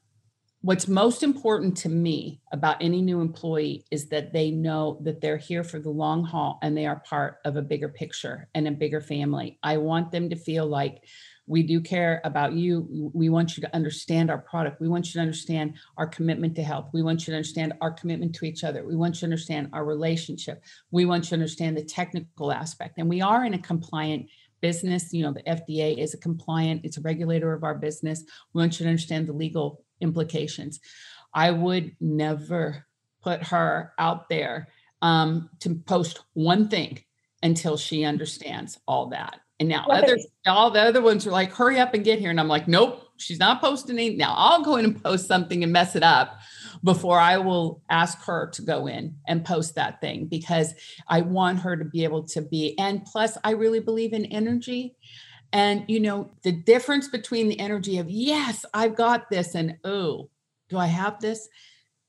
what's 0.62 0.86
most 0.86 1.24
important 1.24 1.76
to 1.76 1.88
me 1.88 2.40
about 2.52 2.76
any 2.80 3.02
new 3.02 3.20
employee 3.20 3.84
is 3.90 4.08
that 4.08 4.32
they 4.32 4.52
know 4.52 4.98
that 5.02 5.20
they're 5.20 5.36
here 5.36 5.64
for 5.64 5.80
the 5.80 5.90
long 5.90 6.24
haul 6.24 6.60
and 6.62 6.76
they 6.76 6.86
are 6.86 7.00
part 7.00 7.38
of 7.44 7.56
a 7.56 7.62
bigger 7.62 7.88
picture 7.88 8.48
and 8.54 8.68
a 8.68 8.70
bigger 8.70 9.00
family. 9.00 9.58
I 9.64 9.76
want 9.78 10.12
them 10.12 10.30
to 10.30 10.36
feel 10.36 10.66
like 10.66 11.02
we 11.48 11.64
do 11.64 11.80
care 11.80 12.20
about 12.22 12.52
you. 12.52 13.10
We 13.12 13.28
want 13.28 13.56
you 13.56 13.62
to 13.62 13.74
understand 13.74 14.30
our 14.30 14.38
product. 14.38 14.80
We 14.80 14.88
want 14.88 15.06
you 15.06 15.14
to 15.14 15.20
understand 15.20 15.74
our 15.98 16.06
commitment 16.06 16.54
to 16.54 16.62
health. 16.62 16.90
We 16.92 17.02
want 17.02 17.26
you 17.26 17.32
to 17.32 17.36
understand 17.36 17.72
our 17.80 17.90
commitment 17.90 18.32
to 18.36 18.44
each 18.44 18.62
other. 18.62 18.86
We 18.86 18.94
want 18.94 19.16
you 19.16 19.20
to 19.20 19.26
understand 19.26 19.70
our 19.72 19.84
relationship. 19.84 20.62
We 20.92 21.06
want 21.06 21.24
you 21.24 21.28
to 21.30 21.34
understand 21.34 21.76
the 21.76 21.84
technical 21.84 22.52
aspect. 22.52 22.98
And 22.98 23.08
we 23.08 23.20
are 23.20 23.44
in 23.44 23.54
a 23.54 23.58
compliant 23.58 24.28
business. 24.60 25.12
You 25.12 25.24
know, 25.24 25.32
the 25.32 25.42
FDA 25.42 25.98
is 25.98 26.14
a 26.14 26.18
compliant, 26.18 26.82
it's 26.84 26.96
a 26.96 27.02
regulator 27.02 27.52
of 27.52 27.64
our 27.64 27.74
business. 27.74 28.22
We 28.54 28.60
want 28.60 28.78
you 28.78 28.84
to 28.84 28.90
understand 28.90 29.26
the 29.26 29.32
legal 29.32 29.84
implications. 30.02 30.80
I 31.32 31.50
would 31.50 31.96
never 32.00 32.84
put 33.22 33.42
her 33.44 33.92
out 33.98 34.28
there 34.28 34.68
um, 35.00 35.48
to 35.60 35.74
post 35.74 36.20
one 36.34 36.68
thing 36.68 36.98
until 37.42 37.76
she 37.76 38.04
understands 38.04 38.78
all 38.86 39.06
that. 39.08 39.40
And 39.58 39.68
now 39.68 39.86
right. 39.88 40.02
other 40.02 40.18
all 40.46 40.70
the 40.70 40.80
other 40.80 41.00
ones 41.00 41.26
are 41.26 41.30
like, 41.30 41.52
hurry 41.52 41.78
up 41.78 41.94
and 41.94 42.04
get 42.04 42.18
here. 42.18 42.30
And 42.30 42.40
I'm 42.40 42.48
like, 42.48 42.66
nope, 42.66 43.06
she's 43.16 43.38
not 43.38 43.60
posting 43.60 43.96
anything. 43.96 44.18
Now 44.18 44.34
I'll 44.36 44.64
go 44.64 44.76
in 44.76 44.84
and 44.84 45.02
post 45.02 45.26
something 45.26 45.62
and 45.62 45.72
mess 45.72 45.94
it 45.94 46.02
up 46.02 46.38
before 46.82 47.18
I 47.18 47.38
will 47.38 47.82
ask 47.88 48.20
her 48.24 48.50
to 48.54 48.62
go 48.62 48.86
in 48.86 49.16
and 49.28 49.44
post 49.44 49.76
that 49.76 50.00
thing 50.00 50.26
because 50.26 50.74
I 51.06 51.20
want 51.20 51.60
her 51.60 51.76
to 51.76 51.84
be 51.84 52.02
able 52.04 52.24
to 52.28 52.42
be. 52.42 52.76
And 52.78 53.04
plus, 53.04 53.38
I 53.44 53.52
really 53.52 53.80
believe 53.80 54.12
in 54.12 54.24
energy. 54.26 54.96
And, 55.52 55.84
you 55.86 56.00
know, 56.00 56.30
the 56.42 56.52
difference 56.52 57.08
between 57.08 57.48
the 57.48 57.60
energy 57.60 57.98
of, 57.98 58.10
yes, 58.10 58.64
I've 58.72 58.96
got 58.96 59.28
this, 59.30 59.54
and, 59.54 59.76
oh, 59.84 60.30
do 60.70 60.78
I 60.78 60.86
have 60.86 61.20
this? 61.20 61.48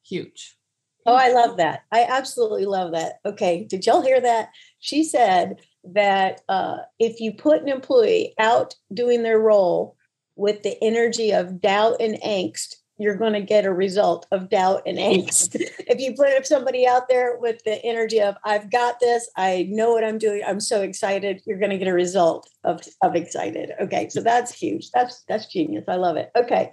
Huge. 0.05 0.57
Oh, 1.05 1.15
I 1.15 1.33
love 1.33 1.57
that. 1.57 1.83
I 1.91 2.05
absolutely 2.09 2.65
love 2.65 2.93
that. 2.93 3.19
Okay. 3.25 3.65
Did 3.65 3.85
y'all 3.85 4.01
hear 4.01 4.21
that? 4.21 4.49
She 4.79 5.03
said 5.03 5.59
that 5.83 6.41
uh, 6.47 6.77
if 6.97 7.19
you 7.19 7.33
put 7.33 7.61
an 7.61 7.67
employee 7.67 8.33
out 8.39 8.75
doing 8.93 9.23
their 9.23 9.39
role 9.39 9.97
with 10.35 10.63
the 10.63 10.81
energy 10.81 11.31
of 11.31 11.59
doubt 11.59 11.97
and 11.99 12.15
angst, 12.21 12.75
you're 13.03 13.15
going 13.15 13.33
to 13.33 13.41
get 13.41 13.65
a 13.65 13.73
result 13.73 14.25
of 14.31 14.49
doubt 14.49 14.81
and 14.85 14.97
angst. 14.97 15.55
if 15.79 15.99
you 15.99 16.15
put 16.15 16.29
up 16.35 16.45
somebody 16.45 16.87
out 16.87 17.09
there 17.09 17.37
with 17.37 17.63
the 17.65 17.83
energy 17.83 18.21
of 18.21 18.35
I've 18.45 18.71
got 18.71 19.01
this, 19.01 19.29
I 19.35 19.67
know 19.69 19.91
what 19.91 20.05
I'm 20.05 20.17
doing, 20.17 20.41
I'm 20.47 20.61
so 20.61 20.81
excited, 20.81 21.41
you're 21.45 21.59
going 21.59 21.71
to 21.71 21.77
get 21.77 21.89
a 21.89 21.93
result 21.93 22.49
of 22.63 22.81
of 23.01 23.15
excited. 23.15 23.71
Okay, 23.81 24.07
so 24.09 24.21
that's 24.21 24.53
huge. 24.53 24.89
That's 24.91 25.23
that's 25.27 25.47
genius. 25.47 25.83
I 25.87 25.95
love 25.95 26.15
it. 26.15 26.31
Okay, 26.35 26.71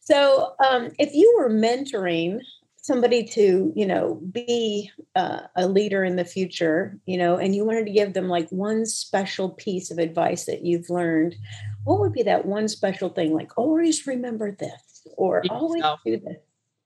so 0.00 0.54
um, 0.64 0.90
if 0.98 1.12
you 1.12 1.34
were 1.36 1.50
mentoring 1.50 2.40
somebody 2.76 3.22
to 3.22 3.72
you 3.76 3.86
know 3.86 4.20
be 4.32 4.90
uh, 5.14 5.40
a 5.56 5.68
leader 5.68 6.04
in 6.04 6.16
the 6.16 6.24
future 6.24 6.98
you 7.06 7.16
know 7.16 7.36
and 7.36 7.54
you 7.54 7.64
wanted 7.64 7.86
to 7.86 7.92
give 7.92 8.12
them 8.12 8.28
like 8.28 8.48
one 8.50 8.84
special 8.84 9.50
piece 9.50 9.90
of 9.92 9.98
advice 9.98 10.46
that 10.46 10.64
you've 10.64 10.90
learned 10.90 11.36
what 11.84 12.00
would 12.00 12.12
be 12.12 12.24
that 12.24 12.44
one 12.44 12.66
special 12.66 13.08
thing 13.08 13.32
like 13.32 13.56
always 13.56 14.04
remember 14.06 14.50
this 14.50 14.91
or 15.16 15.40
be 15.40 15.48
always 15.50 15.78
yourself. 15.78 16.00
do 16.04 16.18
this. 16.18 16.36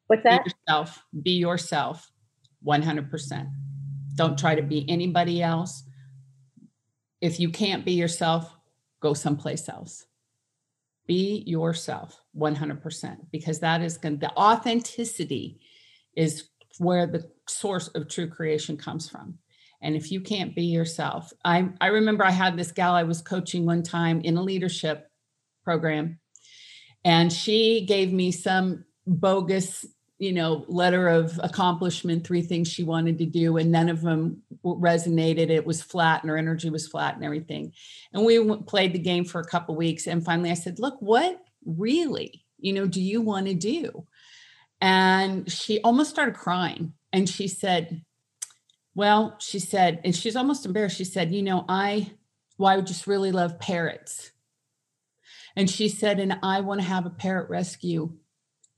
What's 0.06 0.22
that? 0.24 0.44
Be 0.44 0.50
yourself. 0.50 1.02
Be 1.22 1.30
yourself 1.32 2.10
100%. 2.66 3.50
Don't 4.14 4.38
try 4.38 4.54
to 4.54 4.62
be 4.62 4.84
anybody 4.88 5.42
else. 5.42 5.84
If 7.20 7.40
you 7.40 7.50
can't 7.50 7.84
be 7.84 7.92
yourself, 7.92 8.52
go 9.00 9.14
someplace 9.14 9.68
else. 9.68 10.06
Be 11.06 11.42
yourself 11.46 12.20
100% 12.36 13.16
because 13.30 13.60
that 13.60 13.80
is 13.80 13.96
going 13.96 14.18
to, 14.18 14.26
the 14.26 14.36
authenticity 14.36 15.60
is 16.16 16.48
where 16.78 17.06
the 17.06 17.30
source 17.48 17.88
of 17.88 18.08
true 18.08 18.28
creation 18.28 18.76
comes 18.76 19.08
from. 19.08 19.38
And 19.82 19.94
if 19.94 20.10
you 20.10 20.20
can't 20.20 20.54
be 20.54 20.64
yourself, 20.64 21.32
I, 21.44 21.68
I 21.80 21.88
remember 21.88 22.24
I 22.24 22.30
had 22.30 22.56
this 22.56 22.72
gal 22.72 22.94
I 22.94 23.02
was 23.02 23.20
coaching 23.20 23.66
one 23.66 23.82
time 23.82 24.20
in 24.22 24.36
a 24.36 24.42
leadership 24.42 25.10
program 25.62 26.18
and 27.06 27.32
she 27.32 27.86
gave 27.86 28.12
me 28.12 28.32
some 28.32 28.84
bogus 29.06 29.86
you 30.18 30.32
know 30.32 30.64
letter 30.66 31.08
of 31.08 31.38
accomplishment 31.42 32.26
three 32.26 32.42
things 32.42 32.66
she 32.66 32.82
wanted 32.82 33.16
to 33.18 33.26
do 33.26 33.56
and 33.56 33.70
none 33.70 33.88
of 33.88 34.02
them 34.02 34.42
resonated. 34.64 35.48
It 35.48 35.64
was 35.64 35.80
flat 35.82 36.22
and 36.22 36.30
her 36.30 36.36
energy 36.36 36.68
was 36.68 36.88
flat 36.88 37.14
and 37.14 37.24
everything. 37.24 37.72
And 38.12 38.24
we 38.24 38.56
played 38.62 38.92
the 38.92 38.98
game 38.98 39.24
for 39.24 39.40
a 39.40 39.46
couple 39.46 39.76
weeks 39.76 40.06
and 40.06 40.24
finally 40.24 40.50
i 40.50 40.54
said 40.54 40.78
look 40.78 40.96
what 41.00 41.40
really 41.64 42.44
you 42.58 42.72
know 42.72 42.86
do 42.86 43.00
you 43.00 43.22
want 43.22 43.46
to 43.46 43.54
do? 43.54 44.06
And 44.80 45.50
she 45.50 45.80
almost 45.82 46.10
started 46.10 46.34
crying 46.34 46.92
and 47.12 47.28
she 47.28 47.46
said 47.46 48.02
well 48.96 49.36
she 49.38 49.60
said 49.60 50.00
and 50.02 50.14
she's 50.14 50.36
almost 50.36 50.66
embarrassed. 50.66 50.96
She 50.96 51.04
said 51.04 51.32
you 51.32 51.42
know 51.42 51.64
i 51.68 52.10
well 52.58 52.72
i 52.72 52.76
would 52.76 52.88
just 52.88 53.06
really 53.06 53.30
love 53.30 53.60
parrots 53.60 54.32
and 55.56 55.70
she 55.70 55.88
said, 55.88 56.20
and 56.20 56.38
I 56.42 56.60
want 56.60 56.80
to 56.80 56.86
have 56.86 57.06
a 57.06 57.10
parrot 57.10 57.48
rescue. 57.48 58.12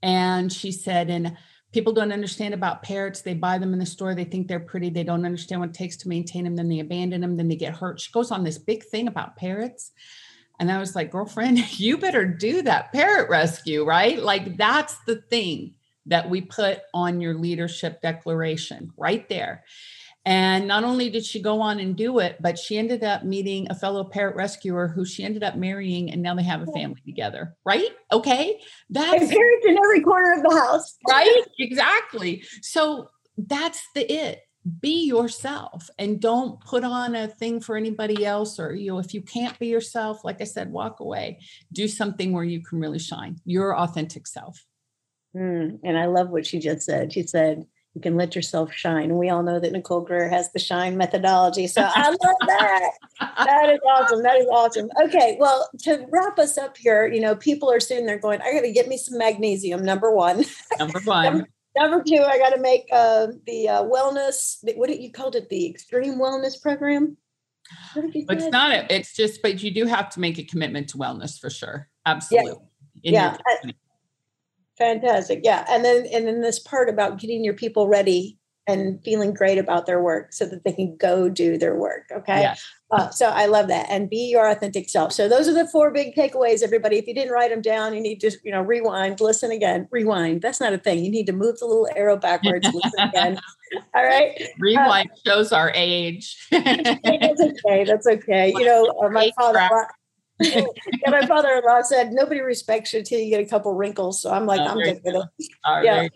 And 0.01 0.53
she 0.53 0.71
said, 0.71 1.11
and 1.11 1.37
people 1.73 1.93
don't 1.93 2.13
understand 2.13 2.55
about 2.55 2.83
parrots. 2.83 3.23
They 3.23 3.35
buy 3.35 3.59
them 3.59 3.73
in 3.73 3.81
the 3.81 3.87
store. 3.87 4.15
They 4.15 4.25
think 4.25 4.47
they're 4.47 4.61
pretty. 4.61 4.91
They 4.91 5.03
don't 5.03 5.27
understand 5.27 5.61
what 5.61 5.71
it 5.71 5.75
takes 5.75 5.97
to 5.99 6.09
maintain 6.09 6.45
them. 6.45 6.55
Then 6.55 6.69
they 6.69 6.79
abandon 6.79 7.21
them. 7.21 7.37
Then 7.37 7.49
they 7.49 7.57
get 7.57 7.77
hurt. 7.77 8.01
She 8.01 8.13
goes 8.13 8.31
on 8.31 8.45
this 8.45 8.59
big 8.59 8.85
thing 8.85 9.09
about 9.09 9.37
parrots. 9.37 9.91
And 10.61 10.71
I 10.71 10.79
was 10.79 10.95
like, 10.95 11.11
girlfriend, 11.11 11.59
you 11.81 11.99
better 11.99 12.25
do 12.25 12.63
that 12.63 12.93
parrot 12.93 13.29
rescue, 13.29 13.85
right? 13.85 14.23
Like 14.23 14.57
that's 14.57 14.97
the 15.05 15.17
thing 15.17 15.75
that 16.07 16.31
we 16.31 16.41
put 16.41 16.81
on 16.95 17.21
your 17.21 17.35
leadership 17.35 18.01
declaration 18.01 18.93
right 18.97 19.29
there. 19.29 19.65
And 20.29 20.69
not 20.69 20.85
only 20.85 21.09
did 21.09 21.25
she 21.25 21.41
go 21.41 21.63
on 21.63 21.81
and 21.81 21.97
do 21.97 22.19
it, 22.19 22.37
but 22.39 22.59
she 22.59 22.77
ended 22.77 23.03
up 23.03 23.25
meeting 23.25 23.67
a 23.71 23.75
fellow 23.75 24.05
parrot 24.05 24.37
rescuer 24.37 24.87
who 24.87 25.07
she 25.07 25.25
ended 25.25 25.43
up 25.43 25.57
marrying, 25.57 26.11
and 26.11 26.21
now 26.21 26.35
they 26.35 26.43
have 26.43 26.61
a 26.61 26.67
family 26.67 27.01
together. 27.07 27.57
Right? 27.65 27.89
Okay. 28.13 28.61
That's 28.91 29.27
parrots 29.27 29.67
in 29.67 29.79
every 29.79 30.03
corner 30.03 30.35
of 30.35 30.43
the 30.43 30.55
house. 30.55 30.99
right? 31.09 31.45
Exactly. 31.59 32.45
So 32.61 33.09
that's 33.39 33.83
the 33.95 34.13
it. 34.13 34.43
Be 34.83 35.07
yourself 35.07 35.89
and 35.99 36.21
don't 36.21 36.61
put 36.61 36.85
on 36.85 37.15
a 37.15 37.29
thing 37.29 37.59
for 37.59 37.79
anybody 37.79 38.27
else. 38.27 38.61
Or, 38.61 38.75
you 38.75 38.93
know, 38.93 38.99
if 38.99 39.15
you 39.15 39.23
can't 39.23 39.59
be 39.59 39.69
yourself, 39.69 40.25
like 40.25 40.43
I 40.43 40.45
said, 40.45 40.71
walk 40.71 41.01
away. 41.01 41.41
Do 41.73 41.89
something 41.89 42.35
where 42.35 42.45
you 42.45 42.63
can 42.63 42.81
really 42.81 42.99
shine 42.99 43.41
your 43.47 43.75
authentic 43.75 44.27
self. 44.27 44.63
Mm, 45.35 45.79
and 45.85 45.97
I 45.97 46.05
love 46.05 46.29
what 46.29 46.45
she 46.45 46.59
just 46.59 46.83
said. 46.83 47.15
She 47.15 47.23
said, 47.23 47.65
you 47.95 48.01
can 48.01 48.17
let 48.17 48.37
yourself 48.37 48.73
shine. 48.73 49.05
And 49.05 49.19
we 49.19 49.31
all 49.31 49.43
know 49.43 49.59
that 49.59 49.73
Nicole 49.73 50.03
Greer 50.03 50.29
has 50.29 50.53
the 50.53 50.59
shine 50.59 50.97
methodology. 50.97 51.67
So 51.67 51.83
I 51.83 52.09
love 52.11 52.37
that. 52.47 52.91
that 53.21 53.71
is 53.71 53.81
awesome. 53.89 54.23
That 54.23 54.37
is 54.37 54.47
awesome. 54.47 54.91
Okay. 55.05 55.37
Well, 55.41 55.69
to 55.81 56.07
wrap 56.11 56.39
us 56.39 56.59
up 56.59 56.77
here, 56.77 57.07
you 57.07 57.21
know, 57.21 57.35
people 57.35 57.71
are 57.71 57.81
sitting 57.81 58.07
there 58.07 58.19
going, 58.19 58.41
I 58.43 58.53
got 58.53 58.61
to 58.61 58.73
get 58.73 58.89
me 58.89 58.99
some 58.99 59.19
magnesium, 59.19 59.85
number 59.85 60.15
one. 60.15 60.45
Number 60.79 61.01
one. 61.05 61.25
number, 61.25 61.49
number, 61.77 62.05
two, 62.05 62.23
I 62.23 62.39
got 62.39 62.51
to 62.51 62.61
make 62.61 62.87
uh, 62.93 63.29
the 63.47 63.69
uh, 63.69 63.83
wellness, 63.83 64.59
what 64.77 64.89
did 64.89 65.03
you 65.03 65.11
called 65.11 65.35
it? 65.35 65.49
The 65.49 65.69
extreme 65.69 66.21
wellness 66.21 66.61
program? 66.61 67.17
It's 67.97 68.47
not, 68.47 68.71
a, 68.71 68.95
it's 68.95 69.15
just, 69.15 69.43
but 69.43 69.63
you 69.63 69.71
do 69.71 69.87
have 69.87 70.11
to 70.11 70.21
make 70.21 70.39
a 70.39 70.45
commitment 70.45 70.91
to 70.91 70.99
wellness 70.99 71.39
for 71.39 71.51
sure. 71.51 71.89
Absolutely. 72.07 72.55
Yeah. 73.03 73.37
yeah. 73.65 73.71
Fantastic. 74.79 75.41
Yeah. 75.43 75.65
And 75.69 75.85
then 75.85 76.07
and 76.13 76.27
then 76.27 76.41
this 76.41 76.59
part 76.59 76.89
about 76.89 77.19
getting 77.19 77.45
your 77.45 77.55
people 77.55 77.89
ready 77.89 78.39
and 78.69 79.03
feeling 79.03 79.33
great 79.33 79.57
about 79.57 79.87
their 79.87 80.01
work 80.01 80.33
so 80.33 80.45
that 80.45 80.63
they 80.63 80.73
can 80.73 80.95
go 80.97 81.29
do 81.29 81.57
their 81.57 81.75
work. 81.75 82.05
Okay. 82.13 82.43
Yeah. 82.43 82.55
Uh, 82.91 83.11
so 83.11 83.29
I 83.29 83.47
love 83.47 83.69
that. 83.69 83.87
And 83.89 84.09
be 84.09 84.31
your 84.31 84.49
authentic 84.49 84.89
self. 84.89 85.13
So 85.13 85.29
those 85.29 85.49
are 85.49 85.55
the 85.55 85.67
four 85.67 85.91
big 85.91 86.15
takeaways, 86.15 86.63
everybody. 86.63 86.97
If 86.97 87.07
you 87.07 87.15
didn't 87.15 87.33
write 87.33 87.51
them 87.51 87.63
down, 87.63 87.95
you 87.95 88.01
need 88.01 88.21
to, 88.21 88.31
you 88.45 88.53
know, 88.53 88.61
rewind, 88.61 89.21
listen 89.21 89.51
again, 89.51 89.89
rewind. 89.91 90.43
That's 90.43 90.61
not 90.61 90.75
a 90.75 90.79
thing. 90.79 91.05
You 91.05 91.11
need 91.11 91.27
to 91.27 91.33
move 91.33 91.59
the 91.59 91.67
little 91.67 91.89
arrow 91.97 92.17
backwards, 92.17 92.67
listen 92.73 93.09
again. 93.09 93.39
All 93.95 94.05
right. 94.05 94.41
Rewind 94.59 95.11
uh, 95.11 95.31
shows 95.31 95.53
our 95.53 95.73
age. 95.75 96.37
that's 96.51 97.41
okay. 97.41 97.85
That's 97.85 98.07
okay. 98.07 98.55
You 98.59 98.65
know, 98.65 98.95
uh, 99.03 99.09
my 99.11 99.31
father, 99.37 99.61
yeah, 100.41 100.65
my 101.09 101.27
father-in-law 101.27 101.83
said 101.83 102.13
nobody 102.13 102.41
respects 102.41 102.93
you 102.93 103.01
until 103.01 103.21
you 103.21 103.31
get 103.31 103.41
a 103.41 103.49
couple 103.49 103.75
wrinkles. 103.75 104.23
So 104.23 104.31
I'm 104.31 104.47
like, 104.47 104.61
oh, 104.61 104.67
I'm 104.67 104.79
good 104.79 105.01
with 105.05 105.15
it. 105.15 105.51
yeah. 105.83 106.09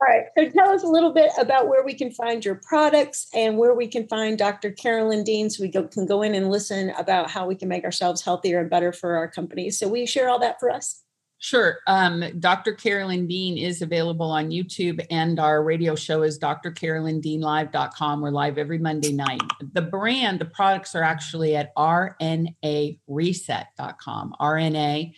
All 0.00 0.08
right. 0.08 0.26
So 0.36 0.50
tell 0.50 0.70
us 0.70 0.82
a 0.82 0.88
little 0.88 1.12
bit 1.12 1.30
about 1.38 1.68
where 1.68 1.84
we 1.84 1.94
can 1.94 2.10
find 2.10 2.44
your 2.44 2.56
products 2.56 3.28
and 3.32 3.56
where 3.56 3.74
we 3.74 3.86
can 3.86 4.06
find 4.08 4.36
Dr. 4.36 4.70
Carolyn 4.72 5.24
Dean 5.24 5.48
so 5.48 5.62
we 5.62 5.68
go, 5.68 5.84
can 5.84 6.04
go 6.04 6.22
in 6.22 6.34
and 6.34 6.50
listen 6.50 6.90
about 6.98 7.30
how 7.30 7.46
we 7.46 7.54
can 7.54 7.68
make 7.68 7.84
ourselves 7.84 8.22
healthier 8.22 8.60
and 8.60 8.68
better 8.68 8.92
for 8.92 9.16
our 9.16 9.28
companies. 9.28 9.78
So 9.78 9.88
will 9.88 9.98
you 9.98 10.06
share 10.06 10.28
all 10.28 10.40
that 10.40 10.60
for 10.60 10.70
us? 10.70 11.02
Sure. 11.44 11.80
Um, 11.86 12.24
Dr. 12.40 12.72
Carolyn 12.72 13.26
Dean 13.26 13.58
is 13.58 13.82
available 13.82 14.30
on 14.30 14.48
YouTube, 14.48 15.04
and 15.10 15.38
our 15.38 15.62
radio 15.62 15.94
show 15.94 16.22
is 16.22 16.38
drcarolyndeanlive.com. 16.38 18.22
We're 18.22 18.30
live 18.30 18.56
every 18.56 18.78
Monday 18.78 19.12
night. 19.12 19.42
The 19.74 19.82
brand, 19.82 20.38
the 20.38 20.46
products 20.46 20.94
are 20.94 21.02
actually 21.02 21.54
at 21.54 21.76
rnareset.com. 21.76 24.34
RNA 24.40 25.14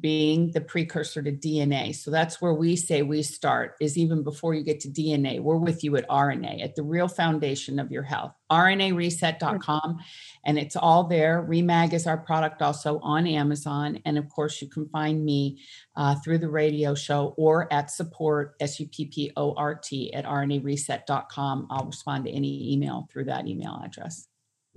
being 0.00 0.50
the 0.52 0.60
precursor 0.60 1.22
to 1.22 1.32
DNA. 1.32 1.94
So 1.94 2.10
that's 2.10 2.40
where 2.40 2.54
we 2.54 2.76
say 2.76 3.02
we 3.02 3.22
start 3.22 3.74
is 3.80 3.96
even 3.96 4.22
before 4.22 4.54
you 4.54 4.62
get 4.62 4.80
to 4.80 4.88
DNA. 4.88 5.40
We're 5.40 5.56
with 5.56 5.84
you 5.84 5.96
at 5.96 6.08
RNA, 6.08 6.62
at 6.62 6.76
the 6.76 6.82
real 6.82 7.08
foundation 7.08 7.78
of 7.78 7.90
your 7.90 8.02
health. 8.02 8.32
RNAreset.com. 8.50 9.98
And 10.44 10.58
it's 10.58 10.76
all 10.76 11.04
there. 11.04 11.46
Remag 11.48 11.92
is 11.92 12.06
our 12.06 12.18
product 12.18 12.62
also 12.62 12.98
on 13.00 13.26
Amazon. 13.26 14.00
And 14.04 14.18
of 14.18 14.28
course, 14.28 14.62
you 14.62 14.68
can 14.68 14.88
find 14.88 15.24
me 15.24 15.60
uh, 15.96 16.16
through 16.24 16.38
the 16.38 16.48
radio 16.48 16.94
show 16.94 17.34
or 17.36 17.72
at 17.72 17.90
support, 17.90 18.54
S 18.60 18.78
U 18.80 18.88
P 18.88 19.06
P 19.06 19.32
O 19.36 19.54
R 19.54 19.74
T, 19.74 20.12
at 20.12 20.24
RNAreset.com. 20.24 21.66
I'll 21.70 21.86
respond 21.86 22.24
to 22.26 22.30
any 22.30 22.72
email 22.72 23.08
through 23.10 23.24
that 23.24 23.46
email 23.46 23.80
address. 23.84 24.28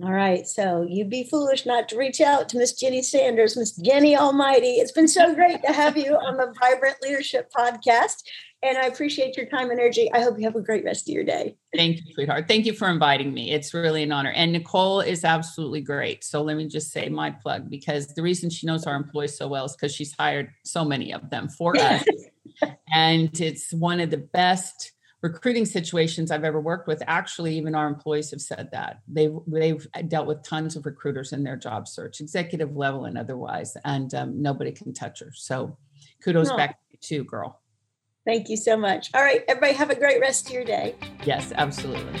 All 0.02 0.12
right. 0.12 0.46
So 0.46 0.86
you'd 0.88 1.10
be 1.10 1.24
foolish 1.24 1.66
not 1.66 1.88
to 1.90 1.98
reach 1.98 2.22
out 2.22 2.48
to 2.50 2.58
Miss 2.58 2.72
Jenny 2.72 3.02
Sanders, 3.02 3.54
Miss 3.54 3.72
Jenny 3.72 4.16
Almighty. 4.16 4.74
It's 4.76 4.92
been 4.92 5.08
so 5.08 5.34
great 5.34 5.62
to 5.62 5.72
have 5.72 5.96
you 5.98 6.14
on 6.14 6.38
the 6.38 6.54
Vibrant 6.58 6.96
Leadership 7.02 7.52
Podcast. 7.54 8.22
And 8.62 8.78
I 8.78 8.86
appreciate 8.86 9.36
your 9.36 9.46
time 9.46 9.70
and 9.70 9.78
energy. 9.78 10.10
I 10.12 10.20
hope 10.20 10.38
you 10.38 10.44
have 10.44 10.56
a 10.56 10.60
great 10.62 10.84
rest 10.84 11.08
of 11.08 11.12
your 11.12 11.24
day. 11.24 11.56
Thank 11.74 11.98
you, 11.98 12.14
sweetheart. 12.14 12.46
Thank 12.48 12.64
you 12.64 12.72
for 12.72 12.88
inviting 12.88 13.34
me. 13.34 13.50
It's 13.50 13.74
really 13.74 14.02
an 14.02 14.12
honor. 14.12 14.30
And 14.30 14.52
Nicole 14.52 15.00
is 15.00 15.24
absolutely 15.24 15.82
great. 15.82 16.24
So 16.24 16.42
let 16.42 16.56
me 16.56 16.66
just 16.66 16.92
say 16.92 17.08
my 17.10 17.30
plug 17.30 17.68
because 17.68 18.14
the 18.14 18.22
reason 18.22 18.48
she 18.48 18.66
knows 18.66 18.86
our 18.86 18.96
employees 18.96 19.36
so 19.36 19.48
well 19.48 19.66
is 19.66 19.76
because 19.76 19.94
she's 19.94 20.14
hired 20.18 20.50
so 20.64 20.82
many 20.82 21.12
of 21.12 21.28
them 21.28 21.48
for 21.48 21.76
us. 21.76 22.04
and 22.94 23.38
it's 23.38 23.72
one 23.72 24.00
of 24.00 24.10
the 24.10 24.18
best 24.18 24.92
recruiting 25.22 25.66
situations 25.66 26.30
I've 26.30 26.44
ever 26.44 26.60
worked 26.60 26.88
with, 26.88 27.02
actually, 27.06 27.56
even 27.56 27.74
our 27.74 27.86
employees 27.86 28.30
have 28.30 28.40
said 28.40 28.70
that 28.72 29.00
they've 29.06 29.34
they've 29.46 29.86
dealt 30.08 30.26
with 30.26 30.42
tons 30.42 30.76
of 30.76 30.86
recruiters 30.86 31.32
in 31.32 31.44
their 31.44 31.56
job 31.56 31.88
search, 31.88 32.20
executive 32.20 32.76
level 32.76 33.04
and 33.04 33.18
otherwise, 33.18 33.76
and 33.84 34.12
um, 34.14 34.40
nobody 34.40 34.72
can 34.72 34.92
touch 34.92 35.20
her. 35.20 35.32
So, 35.34 35.76
kudos 36.22 36.50
back 36.52 36.70
to 36.70 36.76
you, 36.90 36.98
too, 37.00 37.24
girl. 37.24 37.60
Thank 38.26 38.48
you 38.48 38.56
so 38.56 38.76
much. 38.76 39.10
All 39.14 39.22
right, 39.22 39.42
everybody, 39.48 39.74
have 39.74 39.90
a 39.90 39.94
great 39.94 40.20
rest 40.20 40.46
of 40.46 40.52
your 40.52 40.64
day. 40.64 40.94
Yes, 41.24 41.52
absolutely. 41.56 42.20